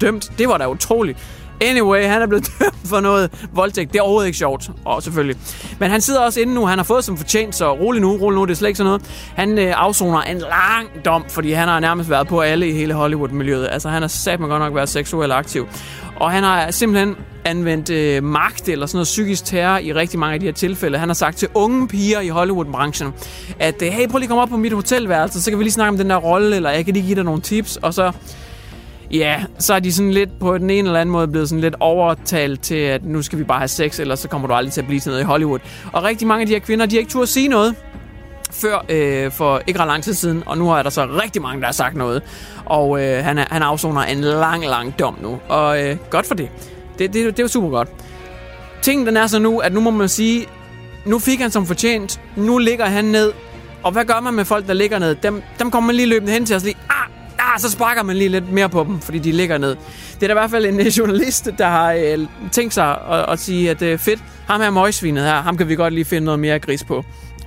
dømt. 0.00 0.32
Det 0.38 0.48
var 0.48 0.58
da 0.58 0.68
utroligt. 0.68 1.18
Anyway, 1.60 2.04
han 2.06 2.22
er 2.22 2.26
blevet 2.26 2.50
dømt 2.60 2.88
for 2.88 3.00
noget 3.00 3.30
voldtægt. 3.52 3.92
Det 3.92 3.98
er 3.98 4.02
overhovedet 4.02 4.26
ikke 4.26 4.38
sjovt, 4.38 4.70
og 4.84 5.02
selvfølgelig. 5.02 5.36
Men 5.78 5.90
han 5.90 6.00
sidder 6.00 6.20
også 6.20 6.40
inde 6.40 6.54
nu. 6.54 6.66
Han 6.66 6.78
har 6.78 6.84
fået 6.84 7.04
som 7.04 7.16
fortjent, 7.16 7.54
så 7.54 7.72
rolig 7.72 8.02
nu, 8.02 8.16
rolig 8.16 8.36
nu. 8.36 8.44
Det 8.44 8.50
er 8.50 8.56
slet 8.56 8.68
ikke 8.68 8.76
sådan 8.76 8.88
noget. 8.88 9.02
Han 9.34 9.58
øh, 9.58 9.72
afsoner 9.76 10.20
en 10.20 10.38
lang 10.38 11.04
dom, 11.04 11.24
fordi 11.28 11.52
han 11.52 11.68
har 11.68 11.80
nærmest 11.80 12.10
været 12.10 12.28
på 12.28 12.40
alle 12.40 12.68
i 12.68 12.72
hele 12.72 12.94
Hollywood-miljøet. 12.94 13.68
Altså, 13.70 13.88
han 13.88 14.02
har 14.02 14.08
sat 14.08 14.40
man 14.40 14.48
godt 14.48 14.62
nok 14.62 14.74
været 14.74 14.88
seksuelt 14.88 15.32
aktiv. 15.32 15.66
Og 16.16 16.30
han 16.30 16.42
har 16.42 16.70
simpelthen 16.70 17.16
anvendt 17.44 17.90
øh, 17.90 18.24
magt 18.24 18.68
eller 18.68 18.86
sådan 18.86 18.96
noget 18.96 19.04
psykisk 19.04 19.44
terror 19.44 19.78
i 19.78 19.92
rigtig 19.92 20.18
mange 20.18 20.34
af 20.34 20.40
de 20.40 20.46
her 20.46 20.52
tilfælde. 20.52 20.98
Han 20.98 21.08
har 21.08 21.14
sagt 21.14 21.36
til 21.36 21.48
unge 21.54 21.88
piger 21.88 22.20
i 22.20 22.28
Hollywood-branchen, 22.28 23.12
at 23.58 23.82
øh, 23.82 23.88
hey, 23.88 24.08
prøv 24.08 24.18
lige 24.18 24.26
at 24.26 24.28
komme 24.28 24.42
op 24.42 24.48
på 24.48 24.56
mit 24.56 24.72
hotelværelse, 24.72 25.42
så 25.42 25.50
kan 25.50 25.58
vi 25.58 25.64
lige 25.64 25.72
snakke 25.72 25.88
om 25.88 25.98
den 25.98 26.10
der 26.10 26.16
rolle, 26.16 26.56
eller 26.56 26.70
jeg 26.70 26.84
kan 26.84 26.94
lige 26.94 27.06
give 27.06 27.16
dig 27.16 27.24
nogle 27.24 27.40
tips, 27.40 27.76
og 27.76 27.94
så 27.94 28.12
Ja, 29.10 29.44
så 29.58 29.74
er 29.74 29.78
de 29.78 29.92
sådan 29.92 30.10
lidt 30.10 30.38
på 30.40 30.58
den 30.58 30.70
ene 30.70 30.88
eller 30.88 31.00
anden 31.00 31.12
måde 31.12 31.28
blevet 31.28 31.48
sådan 31.48 31.60
lidt 31.60 31.74
overtalt 31.80 32.62
til, 32.62 32.74
at 32.74 33.04
nu 33.04 33.22
skal 33.22 33.38
vi 33.38 33.44
bare 33.44 33.58
have 33.58 33.68
sex, 33.68 34.00
eller 34.00 34.14
så 34.14 34.28
kommer 34.28 34.48
du 34.48 34.54
aldrig 34.54 34.72
til 34.72 34.80
at 34.80 34.86
blive 34.86 35.00
til 35.00 35.10
noget 35.10 35.22
i 35.22 35.24
Hollywood. 35.24 35.58
Og 35.92 36.02
rigtig 36.02 36.28
mange 36.28 36.40
af 36.40 36.46
de 36.46 36.52
her 36.52 36.60
kvinder, 36.60 36.86
de 36.86 36.94
har 36.94 36.98
ikke 36.98 37.10
turde 37.10 37.26
sige 37.26 37.48
noget 37.48 37.74
før 38.50 38.84
øh, 38.88 39.32
for 39.32 39.62
ikke 39.66 39.80
ret 39.80 39.86
lang 39.86 40.02
tid 40.02 40.14
siden, 40.14 40.42
og 40.46 40.58
nu 40.58 40.70
er 40.70 40.82
der 40.82 40.90
så 40.90 41.06
rigtig 41.22 41.42
mange, 41.42 41.60
der 41.60 41.66
har 41.66 41.72
sagt 41.72 41.96
noget. 41.96 42.22
Og 42.64 43.02
øh, 43.02 43.24
han, 43.24 43.38
er, 43.38 43.44
han 43.50 43.62
afsoner 43.62 44.00
en 44.00 44.20
lang, 44.20 44.66
lang 44.66 44.98
dom 44.98 45.18
nu, 45.22 45.38
og 45.48 45.84
øh, 45.84 45.96
godt 46.10 46.26
for 46.26 46.34
det. 46.34 46.48
Det, 46.98 47.12
det. 47.12 47.36
det 47.36 47.42
er 47.42 47.46
super 47.46 47.68
godt. 47.68 47.88
Tingen 48.82 49.06
den 49.06 49.16
er 49.16 49.26
så 49.26 49.38
nu, 49.38 49.58
at 49.58 49.72
nu 49.72 49.80
må 49.80 49.90
man 49.90 50.08
sige, 50.08 50.46
nu 51.04 51.18
fik 51.18 51.40
han 51.40 51.50
som 51.50 51.66
fortjent, 51.66 52.20
nu 52.36 52.58
ligger 52.58 52.86
han 52.86 53.04
ned, 53.04 53.32
og 53.82 53.92
hvad 53.92 54.04
gør 54.04 54.20
man 54.20 54.34
med 54.34 54.44
folk, 54.44 54.66
der 54.66 54.72
ligger 54.74 54.98
ned? 54.98 55.14
Dem, 55.14 55.42
dem 55.58 55.70
kommer 55.70 55.86
man 55.86 55.96
lige 55.96 56.08
løbende 56.08 56.32
hen 56.32 56.46
til 56.46 56.56
og 56.56 56.62
lige, 56.62 56.76
ah, 57.58 57.62
så 57.62 57.70
sparker 57.70 58.02
man 58.02 58.16
lige 58.16 58.28
lidt 58.28 58.52
mere 58.52 58.68
på 58.68 58.84
dem, 58.84 59.00
fordi 59.00 59.18
de 59.18 59.32
ligger 59.32 59.58
ned. 59.58 59.76
Det 60.14 60.22
er 60.22 60.26
da 60.26 60.32
i 60.32 60.32
hvert 60.32 60.50
fald 60.50 60.66
en 60.66 60.80
øh, 60.80 60.86
journalist, 60.86 61.48
der 61.58 61.66
har 61.66 61.92
øh, 61.92 62.18
tænkt 62.52 62.74
sig 62.74 62.98
at, 63.10 63.32
at 63.32 63.38
sige, 63.38 63.70
at 63.70 63.82
øh, 63.82 63.98
fedt, 63.98 64.20
ham 64.46 64.60
her 64.60 64.70
møgsvinet 64.70 65.24
her, 65.24 65.42
ham 65.42 65.56
kan 65.56 65.68
vi 65.68 65.74
godt 65.76 65.94
lige 65.94 66.04
finde 66.04 66.24
noget 66.24 66.40
mere 66.40 66.58
gris 66.58 66.84
på. 66.84 67.04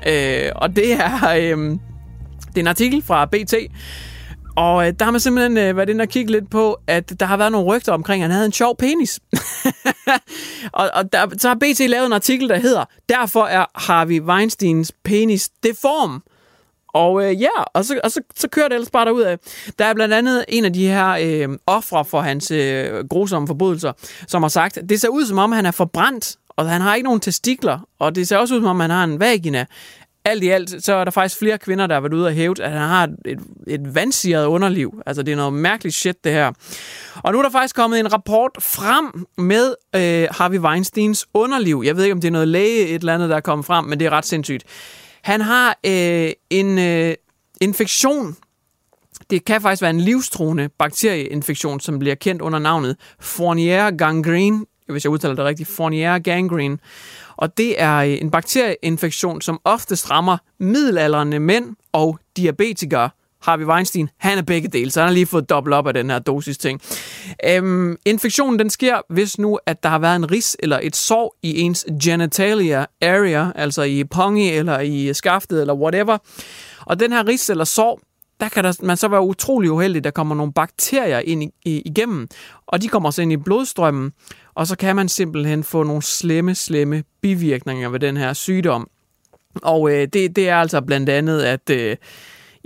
Øh, 0.07 0.49
og 0.55 0.75
det 0.75 0.93
er... 0.93 1.29
Øh, 1.37 1.77
Det 2.47 2.57
er 2.57 2.61
en 2.61 2.67
artikel 2.67 3.01
fra 3.03 3.25
BT, 3.25 3.53
og 4.55 4.87
øh, 4.87 4.93
der 4.99 5.05
har 5.05 5.11
man 5.11 5.19
simpelthen 5.19 5.57
øh, 5.57 5.77
været 5.77 5.89
inde 5.89 6.01
og 6.01 6.07
kigge 6.07 6.31
lidt 6.31 6.49
på, 6.49 6.77
at 6.87 7.19
der 7.19 7.25
har 7.25 7.37
været 7.37 7.51
nogle 7.51 7.67
rygter 7.67 7.93
omkring, 7.93 8.23
at 8.23 8.29
han 8.29 8.31
havde 8.31 8.45
en 8.45 8.51
sjov 8.51 8.77
penis. 8.77 9.19
og 10.79 10.89
og 10.93 11.13
der, 11.13 11.25
så 11.37 11.47
har 11.47 11.55
BT 11.55 11.79
lavet 11.79 12.05
en 12.05 12.13
artikel, 12.13 12.49
der 12.49 12.57
hedder, 12.59 12.85
derfor 13.09 13.45
er 13.45 13.65
Harvey 13.75 14.21
Weinsteins 14.21 14.91
penis 15.03 15.49
deform. 15.63 16.23
Og 16.93 17.23
øh, 17.23 17.41
ja, 17.41 17.63
og, 17.73 17.85
så, 17.85 17.99
og 18.03 18.11
så, 18.11 18.21
så 18.35 18.47
kører 18.47 18.67
det 18.67 18.75
ellers 18.75 18.89
bare 18.89 19.05
derud 19.05 19.21
af. 19.21 19.37
Der 19.79 19.85
er 19.85 19.93
blandt 19.93 20.13
andet 20.13 20.45
en 20.47 20.65
af 20.65 20.73
de 20.73 20.87
her 20.87 21.09
øh, 21.09 21.57
ofre 21.67 22.05
for 22.05 22.21
hans 22.21 22.51
øh, 22.51 23.07
grusomme 23.09 23.47
forbrydelser, 23.47 23.91
som 24.27 24.41
har 24.41 24.49
sagt, 24.49 24.79
det 24.89 25.01
ser 25.01 25.09
ud 25.09 25.25
som 25.25 25.37
om, 25.37 25.51
han 25.51 25.65
er 25.65 25.71
forbrændt, 25.71 26.35
og 26.49 26.69
han 26.69 26.81
har 26.81 26.95
ikke 26.95 27.05
nogen 27.05 27.19
testikler, 27.19 27.79
og 27.99 28.15
det 28.15 28.27
ser 28.27 28.37
også 28.37 28.55
ud 28.55 28.59
som 28.59 28.69
om, 28.69 28.79
han 28.79 28.89
har 28.89 29.03
en 29.03 29.19
vagina. 29.19 29.65
Alt 30.25 30.43
i 30.43 30.49
alt, 30.49 30.85
så 30.85 30.93
er 30.93 31.03
der 31.03 31.11
faktisk 31.11 31.39
flere 31.39 31.57
kvinder, 31.57 31.87
der 31.87 31.95
har 31.95 32.01
været 32.01 32.13
ude 32.13 32.27
og 32.27 32.33
hæve, 32.33 32.63
at 32.63 32.71
han 32.71 32.81
har 32.81 33.03
et, 33.03 33.15
et, 33.25 33.39
et 33.67 33.95
vandsiret 33.95 34.45
underliv. 34.45 35.01
Altså, 35.05 35.23
det 35.23 35.31
er 35.31 35.35
noget 35.35 35.53
mærkeligt 35.53 35.95
shit, 35.95 36.23
det 36.23 36.31
her. 36.31 36.51
Og 37.15 37.33
nu 37.33 37.39
er 37.39 37.43
der 37.43 37.49
faktisk 37.49 37.75
kommet 37.75 37.99
en 37.99 38.13
rapport 38.13 38.51
frem 38.59 39.25
med 39.37 39.75
øh, 39.95 40.27
Harvey 40.31 40.59
Weinsteins 40.59 41.27
underliv. 41.33 41.81
Jeg 41.85 41.95
ved 41.97 42.03
ikke, 42.03 42.13
om 42.13 42.21
det 42.21 42.27
er 42.27 42.31
noget 42.31 42.47
læge, 42.47 42.87
et 42.87 42.99
eller 42.99 43.13
andet, 43.13 43.29
der 43.29 43.35
er 43.35 43.41
kommet 43.41 43.65
frem, 43.65 43.85
men 43.85 43.99
det 43.99 44.05
er 44.05 44.09
ret 44.09 44.25
sindssygt. 44.25 44.63
Han 45.23 45.41
har 45.41 45.79
øh, 45.85 46.31
en 46.49 46.79
øh, 46.79 47.15
infektion. 47.61 48.35
Det 49.29 49.45
kan 49.45 49.61
faktisk 49.61 49.81
være 49.81 49.89
en 49.89 50.01
livstruende 50.01 50.69
bakterieinfektion, 50.69 51.79
som 51.79 51.99
bliver 51.99 52.15
kendt 52.15 52.41
under 52.41 52.59
navnet 52.59 52.97
Fournier 53.19 53.91
gangrene, 53.91 54.65
hvis 54.87 55.03
jeg 55.05 55.11
udtaler 55.11 55.35
det 55.35 55.45
rigtigt, 55.45 55.69
Fournier 55.69 56.19
gangrene. 56.19 56.77
Og 57.35 57.57
det 57.57 57.81
er 57.81 57.95
øh, 57.97 58.17
en 58.21 58.31
bakterieinfektion, 58.31 59.41
som 59.41 59.59
oftest 59.63 60.11
rammer 60.11 60.37
middelaldrende 60.59 61.39
mænd 61.39 61.75
og 61.91 62.19
diabetikere. 62.37 63.09
Harvey 63.41 63.65
Weinstein, 63.65 64.09
han 64.17 64.37
er 64.37 64.41
begge 64.41 64.67
dele, 64.67 64.91
så 64.91 64.99
han 64.99 65.07
har 65.07 65.13
lige 65.13 65.25
fået 65.25 65.49
dobbelt 65.49 65.73
op 65.73 65.87
af 65.87 65.93
den 65.93 66.09
her 66.09 66.19
dosis 66.19 66.57
ting. 66.57 66.81
Øhm, 67.45 67.97
infektionen 68.05 68.59
den 68.59 68.69
sker, 68.69 69.01
hvis 69.09 69.39
nu, 69.39 69.59
at 69.65 69.83
der 69.83 69.89
har 69.89 69.99
været 69.99 70.15
en 70.15 70.31
ris 70.31 70.57
eller 70.59 70.79
et 70.83 70.95
sår 70.95 71.35
i 71.43 71.59
ens 71.59 71.85
genitalia 72.03 72.85
area, 73.01 73.51
altså 73.55 73.83
i 73.83 74.03
pongi 74.03 74.49
eller 74.49 74.79
i 74.79 75.13
skaftet 75.13 75.61
eller 75.61 75.73
whatever. 75.73 76.17
Og 76.85 76.99
den 76.99 77.11
her 77.11 77.27
ris 77.27 77.49
eller 77.49 77.63
sår, 77.63 78.01
der 78.39 78.49
kan 78.49 78.63
der, 78.63 78.73
man 78.83 78.97
så 78.97 79.07
være 79.07 79.21
utrolig 79.21 79.71
uheldig, 79.71 80.03
der 80.03 80.11
kommer 80.11 80.35
nogle 80.35 80.53
bakterier 80.53 81.19
ind 81.19 81.43
i, 81.43 81.49
i, 81.65 81.81
igennem, 81.85 82.27
og 82.67 82.81
de 82.81 82.87
kommer 82.87 83.11
så 83.11 83.21
ind 83.21 83.31
i 83.31 83.37
blodstrømmen, 83.37 84.11
og 84.53 84.67
så 84.67 84.75
kan 84.77 84.95
man 84.95 85.09
simpelthen 85.09 85.63
få 85.63 85.83
nogle 85.83 86.01
slemme, 86.01 86.55
slemme 86.55 87.03
bivirkninger 87.21 87.89
ved 87.89 87.99
den 87.99 88.17
her 88.17 88.33
sygdom. 88.33 88.89
Og 89.61 89.91
øh, 89.91 90.07
det, 90.13 90.35
det 90.35 90.49
er 90.49 90.55
altså 90.55 90.81
blandt 90.81 91.09
andet, 91.09 91.41
at 91.41 91.69
øh, 91.69 91.97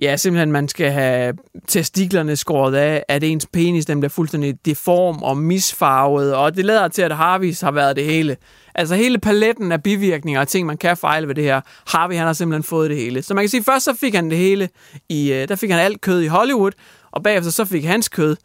ja, 0.02 0.18
simpelthen 0.18 0.52
man 0.52 0.68
skal 0.68 0.92
have 0.92 1.34
testiklerne 1.68 2.36
skåret 2.36 2.76
af, 2.76 3.04
at 3.08 3.24
ens 3.24 3.48
penis 3.54 3.86
den 3.86 4.00
bliver 4.00 4.10
fuldstændig 4.10 4.66
deform 4.66 5.24
og 5.24 5.38
misfarvet, 5.38 6.36
og 6.36 6.56
det 6.56 6.66
lader 6.66 6.88
til, 6.88 7.02
at 7.02 7.16
Harvis 7.16 7.62
har 7.62 7.72
været 7.72 7.96
det 7.96 8.06
hele. 8.06 8.38
Altså 8.76 8.96
hele 8.96 9.20
paletten 9.20 9.72
af 9.72 9.84
bivirkninger 9.84 10.42
og 10.42 10.48
ting, 10.48 10.68
man 10.68 10.78
kan 10.78 10.98
fejle 10.98 11.28
ved 11.28 11.36
det 11.36 11.44
her. 11.44 11.62
Harvey, 11.88 12.16
han 12.16 12.26
har 12.26 12.34
simpelthen 12.34 12.64
fået 12.64 12.90
det 12.90 12.98
hele. 12.98 13.22
Så 13.22 13.34
man 13.34 13.44
kan 13.44 13.50
sige, 13.50 13.64
først 13.64 13.86
så 13.86 13.94
fik 13.94 14.16
han 14.16 14.30
det 14.30 14.38
hele, 14.38 14.70
i, 15.10 15.34
øh, 15.34 15.48
der 15.48 15.56
fik 15.56 15.70
han 15.70 15.80
alt 15.80 16.02
kød 16.02 16.22
i 16.22 16.28
Hollywood, 16.28 16.72
og 17.12 17.24
bagefter 17.24 17.52
så 17.52 17.66
fik 17.66 17.86
hans 17.86 18.10
kød 18.10 18.36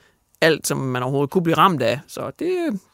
alt, 0.41 0.67
som 0.67 0.77
man 0.79 1.03
overhovedet 1.03 1.31
kunne 1.31 1.43
blive 1.43 1.57
ramt 1.57 1.83
af. 1.83 2.01
Så 2.09 2.21
det, 2.27 2.49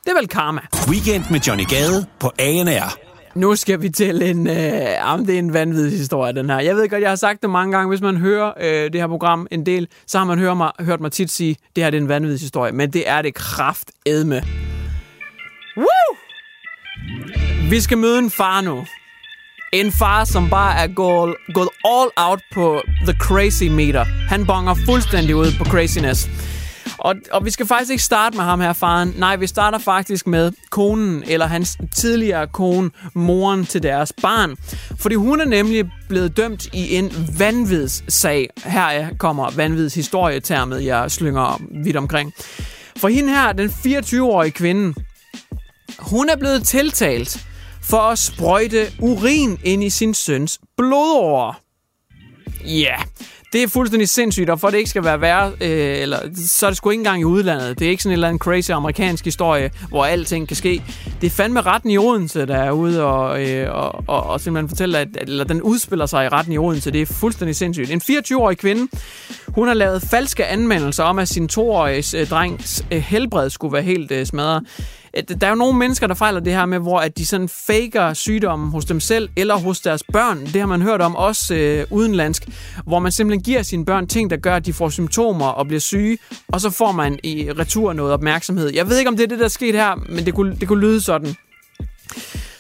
det 0.05 0.11
er 0.11 0.19
vel 0.19 0.29
karma. 0.29 0.61
Weekend 0.89 1.25
med 1.31 1.41
Johnny 1.41 1.65
Gade 1.69 2.07
på 2.21 2.33
ANR. 2.39 3.06
Nu 3.37 3.57
skal 3.57 3.83
vi 3.83 3.89
til 3.89 4.23
en... 4.23 4.47
Øh, 4.47 4.55
jamen, 4.55 5.27
det 5.27 5.35
er 5.35 5.39
en 5.39 5.53
vanvittig 5.53 5.99
historie, 5.99 6.33
den 6.33 6.51
her. 6.51 6.59
Jeg 6.59 6.77
ved 6.77 6.89
godt, 6.89 7.03
jeg 7.03 7.11
har 7.11 7.17
sagt 7.17 7.43
det 7.43 7.51
mange 7.51 7.73
gange. 7.73 7.89
Hvis 7.89 8.01
man 8.01 8.17
hører 8.17 8.53
øh, 8.61 8.93
det 8.93 9.01
her 9.01 9.09
program 9.09 9.47
en 9.51 9.67
del, 9.67 9.89
så 10.07 10.19
har 10.19 10.25
man 10.25 10.39
hørt 10.39 10.57
mig, 10.57 10.71
hørt 10.81 11.01
mig 11.01 11.13
tit 11.13 11.31
sige, 11.31 11.57
det 11.77 11.85
her 11.85 11.91
det 11.91 11.99
er 11.99 12.03
en 12.03 12.09
vanvittig 12.09 12.41
historie. 12.41 12.73
Men 12.73 12.93
det 12.93 13.09
er 13.09 13.23
det 13.23 13.35
kraft 13.35 13.91
edme. 14.07 14.43
Woo! 15.77 16.17
Vi 17.71 17.81
skal 17.81 17.99
møde 17.99 18.19
en 18.19 18.31
far 18.31 18.61
nu. 18.61 18.85
En 19.73 19.93
far, 19.93 20.25
som 20.25 20.51
bare 20.51 20.79
er 20.83 20.95
gået, 20.95 21.35
gået 21.55 21.69
all 21.85 22.11
out 22.17 22.41
på 22.55 22.83
the 23.07 23.19
crazy 23.21 23.65
meter. 23.65 24.05
Han 24.05 24.47
bonger 24.47 24.75
fuldstændig 24.87 25.37
ud 25.37 25.47
på 25.59 25.65
craziness. 25.65 26.29
Og, 26.99 27.15
og 27.33 27.45
vi 27.45 27.51
skal 27.51 27.67
faktisk 27.67 27.91
ikke 27.91 28.03
starte 28.03 28.37
med 28.37 28.45
ham 28.45 28.61
her, 28.61 28.73
faren. 28.73 29.15
Nej, 29.17 29.37
vi 29.37 29.47
starter 29.47 29.79
faktisk 29.79 30.27
med 30.27 30.53
konen, 30.71 31.23
eller 31.27 31.47
hans 31.47 31.79
tidligere 31.95 32.47
kone, 32.47 32.91
moren 33.15 33.67
til 33.67 33.83
deres 33.83 34.13
barn. 34.23 34.57
Fordi 34.99 35.15
hun 35.15 35.41
er 35.41 35.45
nemlig 35.45 35.91
blevet 36.09 36.37
dømt 36.37 36.67
i 36.73 36.95
en 36.95 37.13
vanvidssag. 37.39 38.51
Her 38.65 39.17
kommer 39.19 39.51
vanvidshistorietermet, 39.57 40.85
jeg 40.85 41.11
slynger 41.11 41.63
vidt 41.85 41.97
omkring. 41.97 42.33
For 42.97 43.09
hende 43.09 43.29
her, 43.33 43.53
den 43.53 43.69
24-årige 43.69 44.51
kvinde, 44.51 44.95
hun 45.99 46.29
er 46.29 46.37
blevet 46.37 46.65
tiltalt 46.67 47.47
for 47.83 47.99
at 48.01 48.19
sprøjte 48.19 48.87
urin 49.01 49.59
ind 49.65 49.85
i 49.85 49.91
sin 49.91 50.15
søns 50.15 50.61
blodårer. 50.77 51.61
Ja, 52.65 52.71
yeah. 52.71 53.05
Det 53.53 53.63
er 53.63 53.69
fuldstændig 53.69 54.09
sindssygt, 54.09 54.51
og 54.51 54.61
for 54.61 54.71
det 54.71 54.79
ikke 54.79 54.91
skal 54.91 55.05
være 55.05 55.21
værre, 55.21 55.53
øh, 55.61 56.01
eller, 56.03 56.19
så 56.47 56.67
er 56.67 56.71
det 56.71 56.77
sgu 56.77 56.91
ikke 56.91 57.01
engang 57.01 57.21
i 57.21 57.25
udlandet. 57.25 57.79
Det 57.79 57.87
er 57.87 57.91
ikke 57.91 58.03
sådan 58.03 58.11
en 58.11 58.15
eller 58.15 58.29
anden 58.29 58.39
crazy 58.39 58.71
amerikansk 58.71 59.25
historie, 59.25 59.71
hvor 59.89 60.05
alting 60.05 60.49
kan 60.49 60.57
ske. 60.57 60.83
Det 61.21 61.27
er 61.27 61.31
fandme 61.31 61.61
retten 61.61 61.91
i 61.91 61.99
Odense, 61.99 62.47
der 62.47 62.57
er 62.57 62.71
ude 62.71 63.05
og, 63.05 63.45
øh, 63.49 63.75
og, 63.75 64.05
og, 64.07 64.27
og 64.27 64.41
simpelthen 64.41 64.69
fortæller, 64.69 64.99
at 64.99 65.09
eller 65.21 65.45
den 65.45 65.63
udspiller 65.63 66.07
sig 66.07 66.25
i 66.25 66.29
retten 66.29 66.53
i 66.53 66.59
Odense. 66.59 66.91
Det 66.91 67.03
er 67.03 67.07
fuldstændig 67.07 67.57
sindssygt. 67.57 67.91
En 67.91 68.01
24-årig 68.11 68.59
kvinde, 68.59 68.89
hun 69.49 69.67
har 69.67 69.75
lavet 69.75 70.03
falske 70.03 70.47
anmeldelser 70.47 71.05
om, 71.05 71.19
at 71.19 71.29
sin 71.29 71.49
toårige 71.49 72.21
øh, 72.21 72.29
drengs 72.29 72.85
øh, 72.93 72.99
helbred 72.99 73.51
skulle 73.51 73.73
være 73.73 73.83
helt 73.83 74.13
øh, 74.13 74.27
smadret 74.27 74.63
Øh, 75.17 75.23
der 75.41 75.47
er 75.47 75.51
jo 75.51 75.57
nogle 75.57 75.79
mennesker, 75.79 76.07
der 76.07 76.15
fejler 76.15 76.41
det 76.41 76.53
her 76.53 76.67
med, 76.67 76.79
hvor 76.79 76.99
at 76.99 77.19
de 77.19 77.27
sådan 77.27 77.49
faker 77.49 78.15
sygdommen 78.15 78.71
hos 78.71 78.85
dem 78.85 79.01
selv 79.01 79.29
eller 79.37 79.57
hos 79.57 79.81
deres 79.81 80.03
børn. 80.13 80.41
Det 80.41 80.61
har 80.61 80.67
man 80.67 80.83
hørt 80.83 81.01
om 81.01 81.17
også 81.17 81.55
øh, 81.55 81.87
udenlandsk, 81.91 82.49
hvor 82.87 82.99
man 82.99 83.13
simpelthen 83.13 83.43
giver 83.43 83.63
sine 83.63 83.85
børn 83.85 84.07
ting, 84.07 84.31
der 84.31 84.37
gør, 84.37 84.57
at 84.57 84.67
de 84.67 84.73
får 84.73 84.89
symptomer 84.89 85.47
og 85.47 85.67
bliver 85.67 85.81
syge, 85.81 86.19
og 86.49 86.61
så 86.61 86.71
får 86.71 86.93
man 86.93 87.19
i 87.23 87.51
retur 87.59 87.93
noget 87.93 88.13
opmærksomhed. 88.13 88.75
Jeg 88.75 88.89
ved 88.89 88.99
ikke, 88.99 89.09
om 89.09 89.17
det 89.17 89.25
er 89.25 89.29
det, 89.29 89.39
der 89.39 89.45
er 89.45 89.49
sket 89.49 89.75
her, 89.75 89.95
men 90.09 90.27
det 90.27 90.35
kunne, 90.35 90.57
det 90.57 90.69
kunne 90.69 90.81
lyde 90.81 91.01
sådan. 91.01 91.37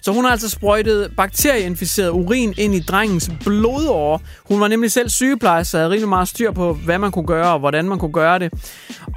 Så 0.06 0.12
hun 0.12 0.24
har 0.24 0.32
altså 0.32 0.50
sprøjtet 0.50 1.12
bakterieinficeret 1.16 2.10
urin 2.10 2.54
ind 2.56 2.74
i 2.74 2.80
drengens 2.80 3.30
blodåre. 3.44 4.18
Hun 4.44 4.60
var 4.60 4.68
nemlig 4.68 4.92
selv 4.92 5.08
sygeplejerske, 5.08 5.76
havde 5.76 5.90
rimelig 5.90 6.08
meget 6.08 6.28
styr 6.28 6.50
på, 6.52 6.72
hvad 6.72 6.98
man 6.98 7.12
kunne 7.12 7.26
gøre 7.26 7.52
og 7.52 7.58
hvordan 7.58 7.88
man 7.88 7.98
kunne 7.98 8.12
gøre 8.12 8.38
det. 8.38 8.52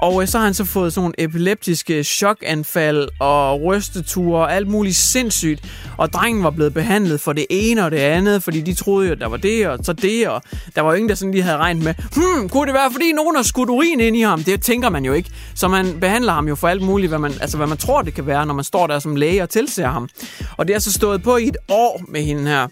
Og 0.02 0.22
øh, 0.22 0.28
så 0.28 0.38
har 0.38 0.44
han 0.44 0.54
så 0.54 0.64
fået 0.64 0.92
sådan 0.92 1.02
nogle 1.02 1.14
epileptiske 1.18 2.04
chokanfald 2.04 3.08
og 3.18 3.62
rysteture 3.62 4.42
og 4.42 4.54
alt 4.54 4.68
muligt 4.68 4.96
sindssygt. 4.96 5.64
Og 5.98 6.12
drengen 6.12 6.44
var 6.44 6.50
blevet 6.50 6.74
behandlet 6.74 7.20
for 7.20 7.32
det 7.32 7.46
ene 7.50 7.84
og 7.84 7.90
det 7.90 7.96
andet, 7.96 8.42
fordi 8.42 8.60
de 8.60 8.74
troede 8.74 9.06
jo, 9.06 9.12
at 9.12 9.20
der 9.20 9.28
var 9.28 9.36
det 9.36 9.68
og 9.68 9.78
så 9.82 9.92
det. 9.92 10.28
Og 10.28 10.42
der 10.74 10.80
var 10.80 10.90
jo 10.90 10.94
ingen, 10.94 11.08
der 11.08 11.14
sådan 11.14 11.32
lige 11.32 11.42
havde 11.42 11.56
regnet 11.56 11.84
med, 11.84 11.94
hmm, 11.94 12.48
kunne 12.48 12.66
det 12.66 12.74
være, 12.74 12.92
fordi 12.92 13.12
nogen 13.12 13.36
har 13.36 13.42
skudt 13.42 13.70
urin 13.70 14.00
ind 14.00 14.16
i 14.16 14.20
ham? 14.20 14.44
Det 14.44 14.62
tænker 14.62 14.88
man 14.88 15.04
jo 15.04 15.12
ikke. 15.12 15.30
Så 15.54 15.68
man 15.68 16.00
behandler 16.00 16.32
ham 16.32 16.48
jo 16.48 16.54
for 16.54 16.68
alt 16.68 16.82
muligt, 16.82 17.10
hvad 17.10 17.18
man, 17.18 17.32
altså, 17.40 17.56
hvad 17.56 17.66
man 17.66 17.78
tror, 17.78 18.02
det 18.02 18.14
kan 18.14 18.26
være, 18.26 18.46
når 18.46 18.54
man 18.54 18.64
står 18.64 18.86
der 18.86 18.98
som 18.98 19.16
læge 19.16 19.42
og 19.42 19.50
tilser 19.50 19.88
ham. 19.88 20.08
Og 20.56 20.68
det 20.68 20.79
altså 20.80 20.92
stået 20.92 21.22
på 21.22 21.36
i 21.36 21.48
et 21.48 21.56
år 21.68 22.00
med 22.08 22.22
hende 22.22 22.46
her. 22.46 22.68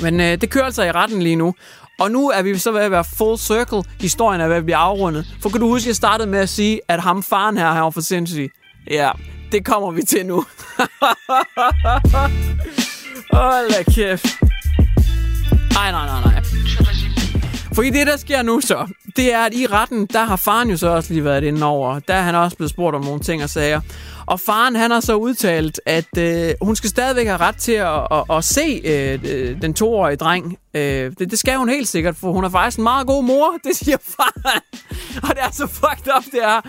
Men 0.00 0.20
øh, 0.20 0.40
det 0.40 0.50
kører 0.50 0.64
altså 0.64 0.82
i 0.82 0.90
retten 0.90 1.22
lige 1.22 1.36
nu. 1.36 1.54
Og 2.00 2.10
nu 2.10 2.28
er 2.30 2.42
vi 2.42 2.58
så 2.58 2.72
ved 2.72 2.80
at 2.80 2.90
være 2.90 3.04
full 3.18 3.38
circle. 3.38 3.82
Historien 4.00 4.40
er 4.40 4.48
ved 4.48 4.56
at 4.56 4.64
blive 4.64 4.76
afrundet. 4.76 5.26
For 5.42 5.48
kan 5.48 5.60
du 5.60 5.68
huske, 5.68 5.84
at 5.84 5.86
jeg 5.86 5.96
startede 5.96 6.30
med 6.30 6.38
at 6.38 6.48
sige, 6.48 6.80
at 6.88 7.00
ham 7.02 7.22
faren 7.22 7.56
her, 7.56 7.72
han 7.72 7.82
var 7.82 7.90
for 7.90 8.00
sindssyg? 8.00 8.50
Ja, 8.90 9.10
det 9.52 9.64
kommer 9.64 9.90
vi 9.90 10.02
til 10.02 10.26
nu. 10.26 10.34
Hold 13.32 13.70
da 13.70 13.82
kæft. 13.92 14.26
Ej, 15.76 15.90
nej, 15.90 16.06
nej, 16.06 16.20
nej. 16.24 16.45
Fordi 17.76 17.90
det, 17.90 18.06
der 18.06 18.16
sker 18.16 18.42
nu 18.42 18.60
så, 18.60 18.86
det 19.16 19.34
er, 19.34 19.38
at 19.38 19.54
i 19.54 19.66
retten, 19.66 20.06
der 20.06 20.24
har 20.24 20.36
faren 20.36 20.70
jo 20.70 20.76
så 20.76 20.88
også 20.88 21.12
lige 21.12 21.24
været 21.24 21.44
inde 21.44 21.66
over. 21.66 21.98
Der 21.98 22.14
er 22.14 22.22
han 22.22 22.34
også 22.34 22.56
blevet 22.56 22.70
spurgt 22.70 22.96
om 22.96 23.04
nogle 23.04 23.20
ting 23.20 23.42
og 23.42 23.50
sager. 23.50 23.80
Og 24.26 24.40
faren, 24.40 24.76
han 24.76 24.90
har 24.90 25.00
så 25.00 25.14
udtalt, 25.14 25.80
at 25.86 26.18
øh, 26.18 26.54
hun 26.62 26.76
skal 26.76 26.90
stadigvæk 26.90 27.26
have 27.26 27.36
ret 27.36 27.56
til 27.56 27.72
at, 27.72 28.06
at, 28.10 28.24
at 28.30 28.44
se 28.44 28.80
øh, 28.84 29.18
øh 29.24 29.62
den 29.62 29.74
toårige 29.74 30.16
dreng. 30.16 30.58
Øh, 30.74 31.12
det, 31.18 31.30
det 31.30 31.38
skal 31.38 31.56
hun 31.56 31.68
helt 31.68 31.88
sikkert, 31.88 32.16
for 32.16 32.32
hun 32.32 32.44
er 32.44 32.48
faktisk 32.48 32.78
en 32.78 32.82
meget 32.82 33.06
god 33.06 33.24
mor, 33.24 33.54
det 33.64 33.76
siger 33.76 33.96
faren. 34.00 34.62
Og 35.22 35.28
det 35.28 35.42
er 35.42 35.50
så 35.52 35.66
fucked 35.66 36.12
up, 36.16 36.24
det 36.32 36.42
er. 36.42 36.60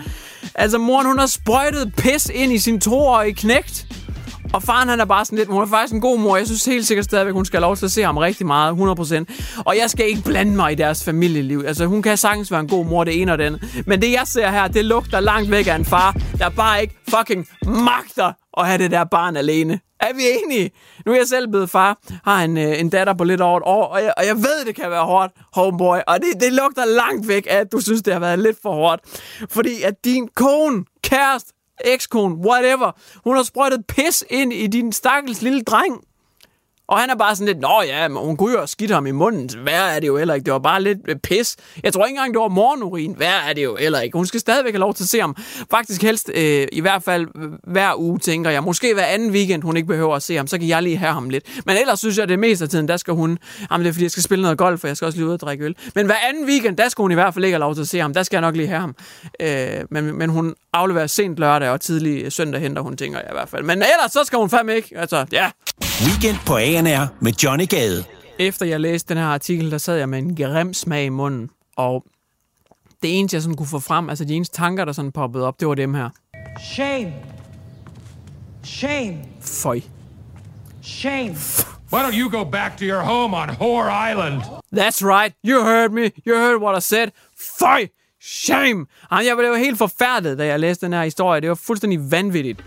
Altså, 0.54 0.78
moren, 0.78 1.06
hun 1.06 1.18
har 1.18 1.26
sprøjtet 1.26 1.92
pis 1.96 2.30
ind 2.34 2.52
i 2.52 2.58
sin 2.58 2.80
toårige 2.80 3.34
knægt. 3.34 3.86
Og 4.52 4.62
faren 4.62 4.88
han 4.88 5.00
er 5.00 5.04
bare 5.04 5.24
sådan 5.24 5.38
lidt, 5.38 5.48
hun 5.48 5.62
er 5.62 5.66
faktisk 5.66 5.94
en 5.94 6.00
god 6.00 6.18
mor. 6.18 6.36
Jeg 6.36 6.46
synes 6.46 6.64
helt 6.64 6.86
sikkert 6.86 7.04
stadigvæk, 7.04 7.34
hun 7.34 7.44
skal 7.44 7.56
have 7.56 7.68
lov 7.68 7.76
til 7.76 7.84
at 7.84 7.92
se 7.92 8.02
ham 8.02 8.16
rigtig 8.16 8.46
meget, 8.46 8.72
100%. 8.72 9.62
Og 9.66 9.76
jeg 9.76 9.90
skal 9.90 10.06
ikke 10.08 10.22
blande 10.22 10.56
mig 10.56 10.72
i 10.72 10.74
deres 10.74 11.04
familieliv. 11.04 11.64
Altså 11.66 11.86
hun 11.86 12.02
kan 12.02 12.16
sagtens 12.16 12.50
være 12.50 12.60
en 12.60 12.68
god 12.68 12.84
mor, 12.84 13.04
det 13.04 13.22
ene 13.22 13.32
og 13.32 13.38
den. 13.38 13.58
Men 13.86 14.02
det 14.02 14.12
jeg 14.12 14.22
ser 14.24 14.50
her, 14.50 14.68
det 14.68 14.84
lugter 14.84 15.20
langt 15.20 15.50
væk 15.50 15.66
af 15.66 15.74
en 15.74 15.84
far, 15.84 16.16
der 16.38 16.48
bare 16.48 16.82
ikke 16.82 16.94
fucking 17.08 17.48
magter 17.66 18.32
at 18.58 18.66
have 18.66 18.78
det 18.78 18.90
der 18.90 19.04
barn 19.04 19.36
alene. 19.36 19.80
Er 20.00 20.14
vi 20.14 20.22
enige? 20.44 20.70
Nu 21.06 21.12
er 21.12 21.16
jeg 21.16 21.26
selv 21.26 21.48
blevet 21.48 21.70
far, 21.70 21.98
har 22.24 22.44
en, 22.44 22.58
øh, 22.58 22.80
en 22.80 22.90
datter 22.90 23.14
på 23.14 23.24
lidt 23.24 23.40
over 23.40 23.56
et 23.56 23.62
år, 23.66 23.84
og 23.84 24.02
jeg, 24.02 24.12
og 24.16 24.26
jeg 24.26 24.36
ved, 24.36 24.64
det 24.66 24.74
kan 24.76 24.90
være 24.90 25.04
hårdt, 25.04 25.32
homeboy, 25.54 25.98
og 26.06 26.18
det, 26.20 26.40
det 26.40 26.52
lugter 26.52 26.84
langt 26.84 27.28
væk 27.28 27.46
af, 27.50 27.56
at 27.56 27.72
du 27.72 27.80
synes, 27.80 28.02
det 28.02 28.12
har 28.12 28.20
været 28.20 28.38
lidt 28.38 28.56
for 28.62 28.72
hårdt. 28.72 29.00
Fordi 29.50 29.82
at 29.82 29.94
din 30.04 30.28
kone, 30.36 30.84
kæreste, 31.02 31.52
ekskone, 31.84 32.34
whatever, 32.34 32.92
hun 33.24 33.36
har 33.36 33.42
sprøjtet 33.42 33.86
pis 33.86 34.24
ind 34.30 34.52
i 34.52 34.66
din 34.66 34.92
stakkels 34.92 35.42
lille 35.42 35.62
dreng. 35.62 36.04
Og 36.88 36.98
han 36.98 37.10
er 37.10 37.14
bare 37.14 37.36
sådan 37.36 37.46
lidt, 37.46 37.60
nå 37.60 37.82
ja, 37.86 38.08
men 38.08 38.22
hun 38.22 38.36
kunne 38.36 38.52
jo 38.52 38.58
have 38.58 38.68
skidt 38.68 38.90
ham 38.90 39.06
i 39.06 39.10
munden. 39.10 39.50
Hvad 39.62 39.96
er 39.96 40.00
det 40.00 40.06
jo 40.06 40.16
heller 40.16 40.34
ikke? 40.34 40.44
Det 40.44 40.52
var 40.52 40.58
bare 40.58 40.82
lidt 40.82 40.98
øh, 41.08 41.16
pis. 41.16 41.56
Jeg 41.82 41.92
tror 41.92 42.04
ikke 42.04 42.16
engang, 42.16 42.34
det 42.34 42.40
var 42.40 42.48
morgenurin. 42.48 43.14
Hvad 43.16 43.32
er 43.48 43.52
det 43.52 43.64
jo 43.64 43.76
heller 43.76 44.00
ikke? 44.00 44.18
Hun 44.18 44.26
skal 44.26 44.40
stadigvæk 44.40 44.72
have 44.72 44.80
lov 44.80 44.94
til 44.94 45.04
at 45.04 45.08
se 45.08 45.20
ham. 45.20 45.36
Faktisk 45.70 46.02
helst, 46.02 46.30
øh, 46.34 46.66
i 46.72 46.80
hvert 46.80 47.02
fald 47.02 47.26
øh, 47.36 47.72
hver 47.72 47.98
uge, 47.98 48.18
tænker 48.18 48.50
jeg. 48.50 48.62
Måske 48.62 48.94
hver 48.94 49.04
anden 49.04 49.30
weekend, 49.30 49.62
hun 49.62 49.76
ikke 49.76 49.86
behøver 49.88 50.16
at 50.16 50.22
se 50.22 50.36
ham. 50.36 50.46
Så 50.46 50.58
kan 50.58 50.68
jeg 50.68 50.82
lige 50.82 50.96
have 50.96 51.12
ham 51.12 51.30
lidt. 51.30 51.44
Men 51.66 51.76
ellers 51.76 51.98
synes 51.98 52.16
jeg, 52.16 52.22
at 52.22 52.28
det 52.28 52.38
meste 52.38 52.64
af 52.64 52.68
tiden, 52.68 52.88
der 52.88 52.96
skal 52.96 53.14
hun... 53.14 53.38
Jamen, 53.70 53.84
det 53.84 53.88
er 53.88 53.92
fordi, 53.92 54.04
jeg 54.04 54.10
skal 54.10 54.22
spille 54.22 54.42
noget 54.42 54.58
golf, 54.58 54.80
for 54.80 54.86
jeg 54.86 54.96
skal 54.96 55.06
også 55.06 55.18
lige 55.18 55.26
ud 55.26 55.32
og 55.32 55.40
drikke 55.40 55.64
øl. 55.64 55.76
Men 55.94 56.06
hver 56.06 56.16
anden 56.28 56.46
weekend, 56.48 56.76
der 56.76 56.88
skal 56.88 57.02
hun 57.02 57.10
i 57.10 57.14
hvert 57.14 57.34
fald 57.34 57.44
ikke 57.44 57.54
have 57.54 57.60
lov 57.60 57.74
til 57.74 57.82
at 57.82 57.88
se 57.88 57.98
ham. 57.98 58.14
Der 58.14 58.22
skal 58.22 58.36
jeg 58.36 58.40
nok 58.40 58.56
lige 58.56 58.68
have 58.68 58.80
ham. 58.80 58.94
Øh, 59.40 59.84
men, 59.90 60.18
men 60.18 60.30
hun 60.30 60.54
afleverer 60.72 61.06
sent 61.06 61.38
lørdag 61.38 61.70
og 61.70 61.80
tidlig 61.80 62.32
søndag 62.32 62.60
henter 62.60 62.82
hun, 62.82 62.96
tænker 62.96 63.18
jeg 63.18 63.28
i 63.30 63.34
hvert 63.34 63.48
fald. 63.48 63.62
Men 63.62 63.78
ellers, 63.78 64.12
så 64.12 64.20
skal 64.24 64.38
hun 64.38 64.50
fandme 64.50 64.76
ikke. 64.76 64.88
Altså, 64.96 65.26
ja. 65.32 65.50
Weekend 66.06 66.36
på 66.46 66.56
ANR 66.78 67.06
med 67.20 67.32
Johnny 67.32 67.68
Gade. 67.68 68.04
Efter 68.38 68.66
jeg 68.66 68.80
læste 68.80 69.14
den 69.14 69.22
her 69.22 69.28
artikel, 69.28 69.70
der 69.70 69.78
sad 69.78 69.96
jeg 69.96 70.08
med 70.08 70.18
en 70.18 70.36
grim 70.36 70.74
smag 70.74 71.04
i 71.04 71.08
munden, 71.08 71.50
og 71.76 72.04
det 73.02 73.18
eneste, 73.18 73.34
jeg 73.34 73.42
sådan 73.42 73.56
kunne 73.56 73.66
få 73.66 73.78
frem, 73.78 74.08
altså 74.08 74.24
de 74.24 74.34
eneste 74.34 74.56
tanker, 74.56 74.84
der 74.84 74.92
sådan 74.92 75.12
poppede 75.12 75.46
op, 75.46 75.60
det 75.60 75.68
var 75.68 75.74
dem 75.74 75.94
her. 75.94 76.08
Shame. 76.74 77.12
Shame. 78.64 79.16
Føj. 79.40 79.80
Shame. 80.82 81.36
Why 81.92 82.00
don't 82.00 82.20
you 82.20 82.30
go 82.38 82.50
back 82.50 82.76
to 82.78 82.84
your 82.84 83.00
home 83.00 83.36
on 83.36 83.50
Whore 83.50 84.10
Island? 84.10 84.42
That's 84.76 85.04
right. 85.04 85.34
You 85.46 85.64
heard 85.64 85.90
me. 85.90 86.10
You 86.26 86.36
heard 86.36 86.62
what 86.62 86.78
I 86.78 86.80
said. 86.80 87.08
Føj. 87.58 87.86
Shame. 88.22 88.86
Jamen, 89.10 89.26
jeg 89.26 89.36
blev 89.38 89.56
helt 89.56 89.78
forfærdet, 89.78 90.38
da 90.38 90.46
jeg 90.46 90.60
læste 90.60 90.86
den 90.86 90.92
her 90.92 91.04
historie. 91.04 91.40
Det 91.40 91.48
var 91.48 91.54
fuldstændig 91.54 92.10
vanvittigt. 92.10 92.64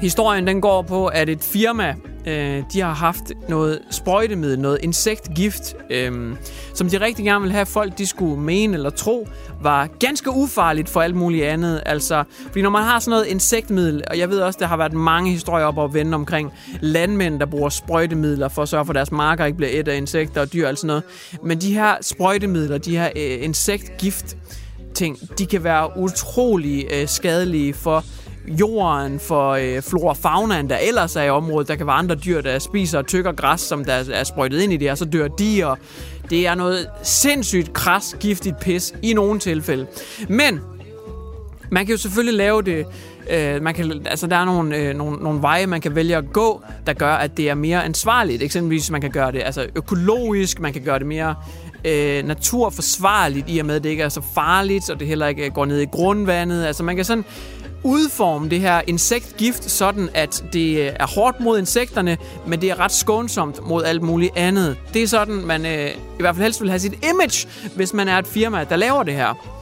Historien 0.00 0.46
den 0.46 0.60
går 0.60 0.82
på, 0.82 1.06
at 1.06 1.28
et 1.28 1.42
firma, 1.42 1.94
øh, 2.26 2.62
de 2.72 2.80
har 2.80 2.94
haft 2.94 3.32
noget 3.48 3.80
sprøjtemiddel, 3.90 4.58
noget 4.58 4.78
insektgift, 4.82 5.76
øh, 5.90 6.36
som 6.74 6.88
de 6.88 7.00
rigtig 7.00 7.24
gerne 7.24 7.40
ville 7.40 7.54
have 7.54 7.66
folk, 7.66 7.98
de 7.98 8.06
skulle 8.06 8.40
mene 8.40 8.74
eller 8.74 8.90
tro, 8.90 9.28
var 9.62 9.86
ganske 10.00 10.30
ufarligt 10.30 10.88
for 10.88 11.00
alt 11.00 11.16
muligt 11.16 11.44
andet. 11.44 11.82
Altså, 11.86 12.24
fordi 12.46 12.62
når 12.62 12.70
man 12.70 12.82
har 12.82 12.98
sådan 12.98 13.10
noget 13.10 13.26
insektmiddel, 13.26 14.04
og 14.10 14.18
jeg 14.18 14.30
ved 14.30 14.40
også, 14.40 14.58
der 14.60 14.66
har 14.66 14.76
været 14.76 14.92
mange 14.92 15.30
historier 15.30 15.64
op 15.64 15.78
og 15.78 15.94
vende 15.94 16.14
omkring 16.14 16.52
landmænd, 16.80 17.40
der 17.40 17.46
bruger 17.46 17.68
sprøjtemidler 17.68 18.48
for 18.48 18.62
at 18.62 18.68
sørge 18.68 18.84
for, 18.84 18.92
at 18.92 18.96
deres 18.96 19.12
marker 19.12 19.44
ikke 19.44 19.56
bliver 19.56 19.70
et 19.72 19.88
af 19.88 19.96
insekter 19.96 20.40
og 20.40 20.52
dyr 20.52 20.68
og 20.68 20.76
sådan 20.76 20.86
noget. 20.86 21.02
Men 21.44 21.60
de 21.60 21.74
her 21.74 21.96
sprøjtemidler, 22.00 22.78
de 22.78 22.98
her 22.98 23.08
øh, 23.16 23.44
insektgift 23.44 24.36
ting, 24.94 25.38
de 25.38 25.46
kan 25.46 25.64
være 25.64 25.98
utrolig 25.98 26.86
øh, 26.92 27.08
skadelige 27.08 27.74
for 27.74 28.04
jorden, 28.48 29.20
for 29.20 29.50
øh, 29.50 29.82
flora 29.82 30.08
og 30.08 30.16
faunaen, 30.16 30.70
der 30.70 30.76
ellers 30.76 31.16
er 31.16 31.22
i 31.22 31.30
området. 31.30 31.68
Der 31.68 31.74
kan 31.74 31.86
være 31.86 31.96
andre 31.96 32.14
dyr, 32.14 32.40
der 32.40 32.58
spiser 32.58 32.98
og 32.98 33.06
tykker 33.06 33.32
græs, 33.32 33.60
som 33.60 33.84
der 33.84 34.04
er 34.12 34.24
sprøjtet 34.24 34.60
ind 34.60 34.72
i 34.72 34.76
det, 34.76 34.90
og 34.90 34.98
så 34.98 35.04
dør 35.04 35.28
de, 35.28 35.66
og 35.66 35.78
det 36.30 36.46
er 36.46 36.54
noget 36.54 36.88
sindssygt 37.02 37.72
kras, 37.72 38.16
giftigt 38.20 38.60
pis 38.60 38.94
i 39.02 39.12
nogle 39.12 39.40
tilfælde. 39.40 39.86
Men 40.28 40.60
man 41.70 41.86
kan 41.86 41.94
jo 41.94 41.98
selvfølgelig 41.98 42.34
lave 42.34 42.62
det 42.62 42.86
Øh, 43.30 43.62
man 43.62 43.74
kan, 43.74 44.06
altså, 44.06 44.26
der 44.26 44.36
er 44.36 44.44
nogle, 44.44 44.76
øh, 44.76 44.96
nogle, 44.96 45.16
nogle 45.16 45.42
veje, 45.42 45.66
man 45.66 45.80
kan 45.80 45.94
vælge 45.94 46.16
at 46.16 46.32
gå, 46.32 46.62
der 46.86 46.92
gør, 46.92 47.14
at 47.14 47.36
det 47.36 47.48
er 47.50 47.54
mere 47.54 47.84
ansvarligt. 47.84 48.42
Eksempelvis, 48.42 48.90
man 48.90 49.00
kan 49.00 49.10
gøre 49.10 49.32
det 49.32 49.42
altså, 49.44 49.66
økologisk, 49.74 50.60
man 50.60 50.72
kan 50.72 50.82
gøre 50.82 50.98
det 50.98 51.06
mere 51.06 51.34
øh, 51.84 52.24
naturforsvarligt, 52.24 53.46
i 53.48 53.58
og 53.58 53.66
med, 53.66 53.76
at 53.76 53.84
det 53.84 53.90
ikke 53.90 54.02
er 54.02 54.08
så 54.08 54.22
farligt, 54.34 54.90
og 54.90 55.00
det 55.00 55.08
heller 55.08 55.26
ikke 55.26 55.46
øh, 55.46 55.52
går 55.52 55.64
ned 55.64 55.80
i 55.80 55.84
grundvandet. 55.84 56.64
Altså, 56.64 56.82
man 56.82 56.96
kan 56.96 57.04
sådan 57.04 57.24
udforme 57.82 58.48
det 58.48 58.60
her 58.60 58.80
insektgift 58.86 59.70
sådan, 59.70 60.08
at 60.14 60.44
det 60.52 60.78
øh, 60.78 60.92
er 61.00 61.06
hårdt 61.06 61.40
mod 61.40 61.58
insekterne, 61.58 62.18
men 62.46 62.60
det 62.60 62.70
er 62.70 62.80
ret 62.80 62.92
skånsomt 62.92 63.66
mod 63.66 63.84
alt 63.84 64.02
muligt 64.02 64.36
andet. 64.36 64.76
Det 64.94 65.02
er 65.02 65.06
sådan, 65.06 65.34
man 65.34 65.66
øh, 65.66 65.90
i 65.90 66.20
hvert 66.20 66.34
fald 66.34 66.42
helst 66.42 66.60
vil 66.60 66.70
have 66.70 66.80
sit 66.80 67.04
image, 67.10 67.48
hvis 67.76 67.94
man 67.94 68.08
er 68.08 68.18
et 68.18 68.26
firma, 68.26 68.64
der 68.64 68.76
laver 68.76 69.02
det 69.02 69.14
her. 69.14 69.57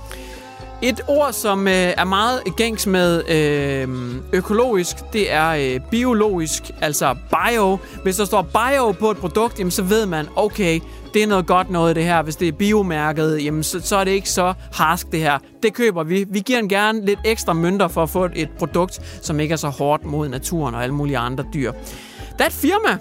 Et 0.83 1.01
ord, 1.09 1.33
som 1.33 1.69
øh, 1.69 1.75
er 1.75 2.05
meget 2.05 2.41
gængs 2.57 2.87
med 2.87 3.29
øh, 3.29 3.89
økologisk, 4.33 4.97
det 5.13 5.33
er 5.33 5.49
øh, 5.49 5.81
biologisk, 5.91 6.71
altså 6.81 7.15
bio. 7.31 7.79
Hvis 8.03 8.17
der 8.17 8.25
står 8.25 8.43
bio 8.43 8.93
på 8.93 9.11
et 9.11 9.17
produkt, 9.17 9.59
jamen, 9.59 9.71
så 9.71 9.83
ved 9.83 10.07
man, 10.07 10.27
okay, 10.37 10.81
det 11.15 11.23
er 11.23 11.27
noget 11.27 11.47
godt 11.47 11.71
noget 11.71 11.97
det 11.97 12.05
her. 12.05 12.23
Hvis 12.23 12.37
det 12.37 12.49
er 12.49 12.53
biomærket, 12.53 13.45
jamen, 13.45 13.63
så, 13.63 13.81
så 13.81 13.97
er 13.97 14.05
det 14.05 14.11
ikke 14.11 14.31
så 14.31 14.55
harsk 14.73 15.13
det 15.13 15.21
her. 15.21 15.39
Det 15.63 15.75
køber 15.75 16.05
vi. 16.05 16.27
Vi 16.29 16.41
giver 16.41 16.59
en 16.59 16.69
gerne 16.69 17.07
lidt 17.07 17.19
ekstra 17.25 17.53
mønter 17.53 17.89
for 17.89 18.03
at 18.03 18.11
få 18.11 18.29
et 18.35 18.51
produkt, 18.59 19.19
som 19.23 19.41
ikke 19.41 19.53
er 19.53 19.57
så 19.57 19.69
hårdt 19.69 20.05
mod 20.05 20.29
naturen 20.29 20.75
og 20.75 20.83
alle 20.83 20.95
mulige 20.95 21.19
andre 21.19 21.45
dyr. 21.55 21.73
Der 22.39 22.45
er 22.45 22.49
et 22.49 22.53
firma, 22.53 22.99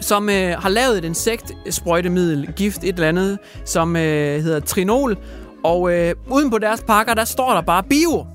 som 0.00 0.28
øh, 0.28 0.58
har 0.58 0.68
lavet 0.68 0.98
et 0.98 1.04
insektsprøjtemiddel, 1.04 2.52
gift 2.56 2.84
et 2.84 2.88
eller 2.88 3.08
andet, 3.08 3.38
som 3.64 3.96
øh, 3.96 4.42
hedder 4.42 4.60
Trinol, 4.60 5.16
og 5.64 5.92
øh, 5.92 6.14
uden 6.30 6.50
på 6.50 6.58
deres 6.58 6.82
pakker, 6.82 7.14
der 7.14 7.24
står 7.24 7.52
der 7.52 7.60
bare 7.60 7.82
bio. 7.82 8.26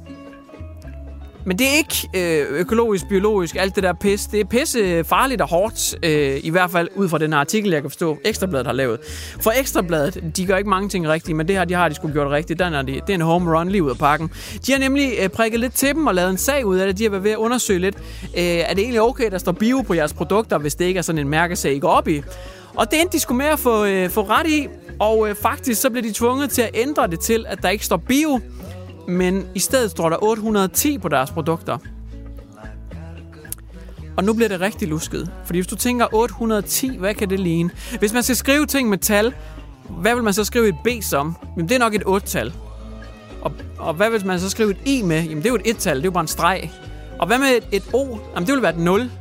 Men 1.46 1.60
det 1.60 1.68
er 1.68 1.78
ikke 1.78 2.10
øh, 2.16 2.60
økologisk, 2.60 3.08
biologisk, 3.10 3.56
alt 3.56 3.76
det 3.76 3.84
der 3.84 3.94
pis. 3.94 4.26
Det 4.26 4.40
er 4.40 4.46
pisse 4.46 5.04
farligt 5.04 5.42
og 5.42 5.50
hårdt, 5.50 5.96
øh, 6.06 6.40
i 6.44 6.50
hvert 6.50 6.72
fald 6.72 6.90
ud 6.96 7.10
fra 7.10 7.18
den 7.18 7.34
artikel, 7.34 7.72
jeg 7.72 7.82
kan 7.82 7.90
forstå, 7.90 8.18
Ekstrabladet 8.26 8.68
har 8.68 8.74
lavet. 8.74 9.00
For 9.42 9.52
Ekstrabladet, 9.60 10.38
de 10.38 10.46
gør 10.46 10.58
ikke 10.58 10.70
mange 10.70 10.90
ting 10.90 11.08
rigtigt, 11.08 11.38
men 11.38 11.48
det 11.48 11.56
her, 11.56 11.66
de 11.66 11.74
har 11.74 11.90
de 11.90 11.96
skulle 11.96 12.14
gjort 12.14 12.32
rigtigt. 12.32 12.60
Den 12.60 12.74
er 12.74 12.82
de, 12.82 12.92
det 12.92 13.10
er 13.10 13.14
en 13.14 13.22
home 13.22 13.58
run 13.58 13.70
lige 13.70 13.84
ud 13.84 13.90
af 13.90 13.98
pakken. 13.98 14.32
De 14.68 14.72
har 14.72 14.80
nemlig 14.80 15.12
øh, 15.22 15.30
prikket 15.30 15.60
lidt 15.60 15.74
til 15.74 15.96
dem 15.96 16.08
og 16.08 16.16
lavet 16.16 16.30
en 16.30 16.38
sag 16.38 16.66
ud 16.66 16.78
af 16.78 16.88
det. 16.88 16.98
De 16.98 17.04
har 17.04 17.10
været 17.10 17.24
ved 17.24 17.32
at 17.32 17.38
undersøge 17.38 17.80
lidt, 17.80 17.96
øh, 18.38 18.44
er 18.44 18.74
det 18.74 18.80
egentlig 18.80 19.02
okay, 19.02 19.32
der 19.32 19.38
står 19.38 19.52
bio 19.52 19.82
på 19.82 19.94
jeres 19.94 20.14
produkter, 20.14 20.58
hvis 20.58 20.76
det 20.76 20.86
ikke 20.86 20.98
er 20.98 21.02
sådan 21.02 21.20
en 21.20 21.30
mærkesag, 21.30 21.76
I 21.76 21.80
går 21.80 21.90
op 21.90 22.08
i? 22.08 22.22
Og 22.76 22.92
det 22.92 23.02
endte 23.02 23.14
de 23.18 23.20
skulle 23.20 23.38
med 23.38 23.46
at 23.46 23.60
få, 23.60 23.86
øh, 23.86 24.10
få 24.10 24.22
ret 24.22 24.48
i, 24.48 24.68
og 25.04 25.30
øh, 25.30 25.36
faktisk 25.36 25.82
så 25.82 25.90
blev 25.90 26.04
de 26.04 26.14
tvunget 26.14 26.50
til 26.50 26.62
at 26.62 26.70
ændre 26.74 27.08
det 27.08 27.20
til, 27.20 27.46
at 27.48 27.62
der 27.62 27.70
ikke 27.70 27.86
står 27.86 27.98
bio, 27.98 28.40
men 29.08 29.48
i 29.56 29.60
stedet 29.60 29.92
står 29.92 30.10
der 30.10 30.24
810 30.24 30.98
på 30.98 31.10
deres 31.10 31.32
produkter. 31.32 31.78
Og 34.18 34.24
nu 34.24 34.34
bliver 34.34 34.50
det 34.50 34.62
rigtig 34.62 34.88
lusket. 34.88 35.32
Fordi 35.46 35.60
hvis 35.60 35.68
du 35.68 35.76
tænker 35.76 36.14
810, 36.14 36.98
hvad 36.98 37.14
kan 37.14 37.30
det 37.30 37.40
ligne? 37.40 37.70
Hvis 38.00 38.14
man 38.14 38.24
skal 38.24 38.36
skrive 38.36 38.66
ting 38.66 38.90
med 38.90 38.98
tal, 38.98 39.34
hvad 39.90 40.16
vil 40.16 40.24
man 40.24 40.34
så 40.34 40.44
skrive 40.44 40.68
et 40.68 40.76
B 40.84 40.88
som? 41.02 41.36
Jamen 41.58 41.70
det 41.70 41.76
er 41.76 41.80
nok 41.80 41.96
et 41.96 42.04
8-tal. 42.06 42.54
Og, 43.42 43.52
og 43.80 43.94
hvad 43.94 44.10
vil 44.10 44.26
man 44.26 44.40
så 44.40 44.50
skrive 44.50 44.72
et 44.72 44.78
I 44.86 45.02
med? 45.02 45.24
Jamen 45.24 45.38
det 45.38 45.46
er 45.46 45.50
jo 45.50 45.56
et 45.56 45.76
1-tal, 45.76 45.96
det 45.96 46.02
er 46.02 46.06
jo 46.06 46.12
bare 46.12 46.22
en 46.22 46.28
streg. 46.28 46.72
Og 47.20 47.28
hvad 47.28 47.40
med 47.40 47.48
et, 47.48 47.64
et 47.72 47.84
O? 47.94 48.18
Jamen 48.36 48.48
det 48.48 48.54
vil 48.54 48.62
være 48.62 48.74
et 48.74 48.80
0. 48.80 49.12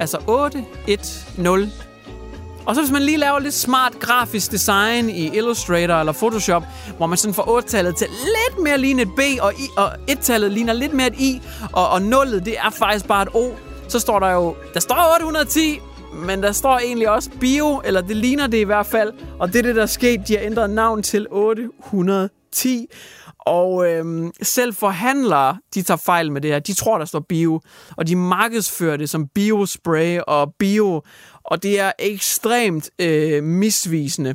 Altså 0.00 0.18
8, 0.26 0.64
1, 0.86 1.26
0, 1.38 1.70
og 2.66 2.74
så 2.74 2.80
hvis 2.80 2.92
man 2.92 3.02
lige 3.02 3.16
laver 3.16 3.38
lidt 3.38 3.54
smart 3.54 3.92
grafisk 4.00 4.50
design 4.52 5.10
i 5.10 5.36
Illustrator 5.36 5.94
eller 5.94 6.12
Photoshop, 6.12 6.62
hvor 6.96 7.06
man 7.06 7.18
sådan 7.18 7.34
får 7.34 7.60
8-tallet 7.60 7.96
til 7.96 8.06
lidt 8.10 8.62
mere 8.62 8.78
ligne 8.78 9.02
et 9.02 9.08
B, 9.16 9.20
og, 9.40 9.52
I, 9.52 9.68
og 9.76 9.92
1-tallet 10.10 10.52
ligner 10.52 10.72
lidt 10.72 10.92
mere 10.92 11.06
et 11.06 11.20
I, 11.20 11.42
og, 11.72 11.88
og 11.88 11.98
0'et, 11.98 12.38
det 12.38 12.58
er 12.58 12.70
faktisk 12.70 13.06
bare 13.06 13.22
et 13.22 13.28
O, 13.34 13.50
så 13.88 13.98
står 13.98 14.18
der 14.18 14.30
jo, 14.30 14.56
der 14.74 14.80
står 14.80 15.14
810, 15.14 15.80
men 16.26 16.42
der 16.42 16.52
står 16.52 16.78
egentlig 16.78 17.10
også 17.10 17.30
bio, 17.40 17.82
eller 17.84 18.00
det 18.00 18.16
ligner 18.16 18.46
det 18.46 18.58
i 18.58 18.62
hvert 18.64 18.86
fald, 18.86 19.12
og 19.38 19.52
det 19.52 19.58
er 19.58 19.62
det, 19.62 19.76
der 19.76 19.82
er 19.82 19.86
sket. 19.86 20.28
De 20.28 20.36
har 20.36 20.44
ændret 20.44 20.70
navn 20.70 21.02
til 21.02 21.26
810. 21.30 22.86
Og 23.46 23.86
øhm, 23.88 24.30
selv 24.42 24.74
forhandlere, 24.74 25.58
de 25.74 25.82
tager 25.82 25.98
fejl 25.98 26.32
med 26.32 26.40
det 26.40 26.50
her. 26.50 26.58
De 26.58 26.74
tror, 26.74 26.98
der 26.98 27.04
står 27.04 27.20
bio, 27.28 27.60
og 27.96 28.06
de 28.06 28.16
markedsfører 28.16 28.96
det 28.96 29.10
som 29.10 29.28
biospray 29.34 30.18
og 30.26 30.54
bio, 30.58 31.02
og 31.44 31.62
det 31.62 31.80
er 31.80 31.92
ekstremt 31.98 32.90
øh, 32.98 33.44
misvisende. 33.44 34.34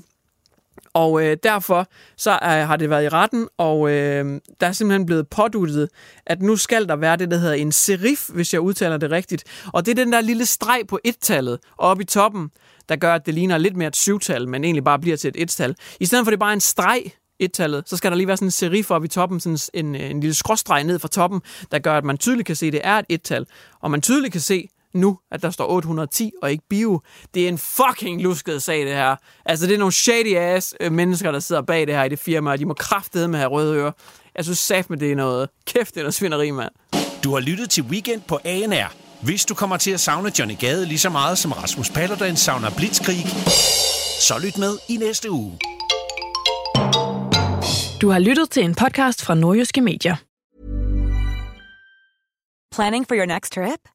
Og 0.93 1.25
øh, 1.25 1.37
derfor 1.43 1.87
så 2.17 2.31
er, 2.31 2.65
har 2.65 2.75
det 2.75 2.89
været 2.89 3.03
i 3.03 3.09
retten, 3.09 3.47
og 3.57 3.89
øh, 3.89 4.41
der 4.61 4.67
er 4.67 4.71
simpelthen 4.71 5.05
blevet 5.05 5.27
påduttet, 5.27 5.89
at 6.25 6.41
nu 6.41 6.55
skal 6.55 6.87
der 6.87 6.95
være 6.95 7.17
det, 7.17 7.31
der 7.31 7.37
hedder 7.37 7.53
en 7.53 7.71
serif, 7.71 8.29
hvis 8.29 8.53
jeg 8.53 8.61
udtaler 8.61 8.97
det 8.97 9.11
rigtigt. 9.11 9.43
Og 9.73 9.85
det 9.85 9.91
er 9.91 10.03
den 10.03 10.13
der 10.13 10.21
lille 10.21 10.45
streg 10.45 10.81
på 10.87 10.99
et-tallet 11.03 11.59
oppe 11.77 12.03
i 12.03 12.05
toppen, 12.05 12.49
der 12.89 12.95
gør, 12.95 13.13
at 13.13 13.25
det 13.25 13.33
ligner 13.33 13.57
lidt 13.57 13.75
mere 13.75 13.87
et 13.87 13.95
syvtal, 13.95 14.47
men 14.47 14.63
egentlig 14.63 14.83
bare 14.83 14.99
bliver 14.99 15.17
til 15.17 15.27
et 15.27 15.41
et-tal. 15.41 15.75
I 15.99 16.05
stedet 16.05 16.25
for 16.25 16.31
det 16.31 16.37
er 16.37 16.39
bare 16.39 16.53
en 16.53 16.61
streg, 16.61 17.11
et-tallet, 17.39 17.89
så 17.89 17.97
skal 17.97 18.11
der 18.11 18.17
lige 18.17 18.27
være 18.27 18.37
sådan 18.37 18.47
en 18.47 18.51
serif 18.51 18.91
oppe 18.91 19.05
i 19.05 19.09
toppen, 19.09 19.39
sådan 19.39 19.57
en, 19.73 19.95
en 19.95 20.19
lille 20.19 20.33
skråstreg 20.33 20.83
ned 20.83 20.99
fra 20.99 21.07
toppen, 21.07 21.41
der 21.71 21.79
gør, 21.79 21.97
at 21.97 22.03
man 22.03 22.17
tydeligt 22.17 22.45
kan 22.45 22.55
se, 22.55 22.67
at 22.67 22.73
det 22.73 22.81
er 22.83 22.97
et 22.97 23.05
et-tal. 23.09 23.45
Og 23.81 23.91
man 23.91 24.01
tydeligt 24.01 24.31
kan 24.31 24.41
se, 24.41 24.69
nu, 24.95 25.17
at 25.31 25.41
der 25.41 25.49
står 25.49 25.67
810 25.67 26.31
og 26.41 26.51
ikke 26.51 26.63
bio. 26.69 27.01
Det 27.33 27.43
er 27.43 27.49
en 27.49 27.57
fucking 27.57 28.21
lusket 28.21 28.63
sag, 28.63 28.79
det 28.85 28.93
her. 28.93 29.15
Altså, 29.45 29.67
det 29.67 29.73
er 29.73 29.77
nogle 29.77 29.93
shady-ass 29.93 30.73
øh, 30.79 30.91
mennesker, 30.91 31.31
der 31.31 31.39
sidder 31.39 31.61
bag 31.61 31.87
det 31.87 31.95
her 31.95 32.03
i 32.03 32.09
det 32.09 32.19
firma, 32.19 32.51
og 32.51 32.59
de 32.59 32.65
må 32.65 32.73
kraftede 32.73 33.27
med 33.27 33.35
at 33.35 33.41
have 33.41 33.51
røde 33.51 33.75
ører. 33.75 33.91
Jeg 34.35 34.43
synes 34.43 34.59
sat 34.59 34.89
med 34.89 34.97
det 34.97 35.11
er 35.11 35.15
noget. 35.15 35.49
Kæft, 35.65 35.93
det 35.93 35.97
er 35.97 36.03
noget 36.03 36.13
svineri, 36.13 36.51
mand. 36.51 36.71
Du 37.23 37.33
har 37.33 37.39
lyttet 37.39 37.69
til 37.69 37.83
Weekend 37.83 38.21
på 38.27 38.39
ANR. 38.45 38.93
Hvis 39.21 39.45
du 39.45 39.53
kommer 39.53 39.77
til 39.77 39.91
at 39.91 39.99
savne 39.99 40.31
Johnny 40.39 40.55
Gade 40.59 40.85
lige 40.85 40.99
så 40.99 41.09
meget 41.09 41.37
som 41.37 41.51
Rasmus 41.51 41.89
Paludan 41.89 42.35
savner 42.35 42.69
Blitzkrieg, 42.77 43.27
så 44.21 44.39
lyt 44.43 44.57
med 44.57 44.77
i 44.89 44.97
næste 44.97 45.31
uge. 45.31 45.59
Du 48.01 48.09
har 48.09 48.19
lyttet 48.19 48.49
til 48.49 48.63
en 48.63 48.75
podcast 48.75 49.25
fra 49.25 49.35
Nordjyske 49.35 49.81
Medier. 49.81 50.15
Planning 52.75 53.07
for 53.07 53.15
your 53.15 53.25
next 53.25 53.53
trip? 53.53 53.94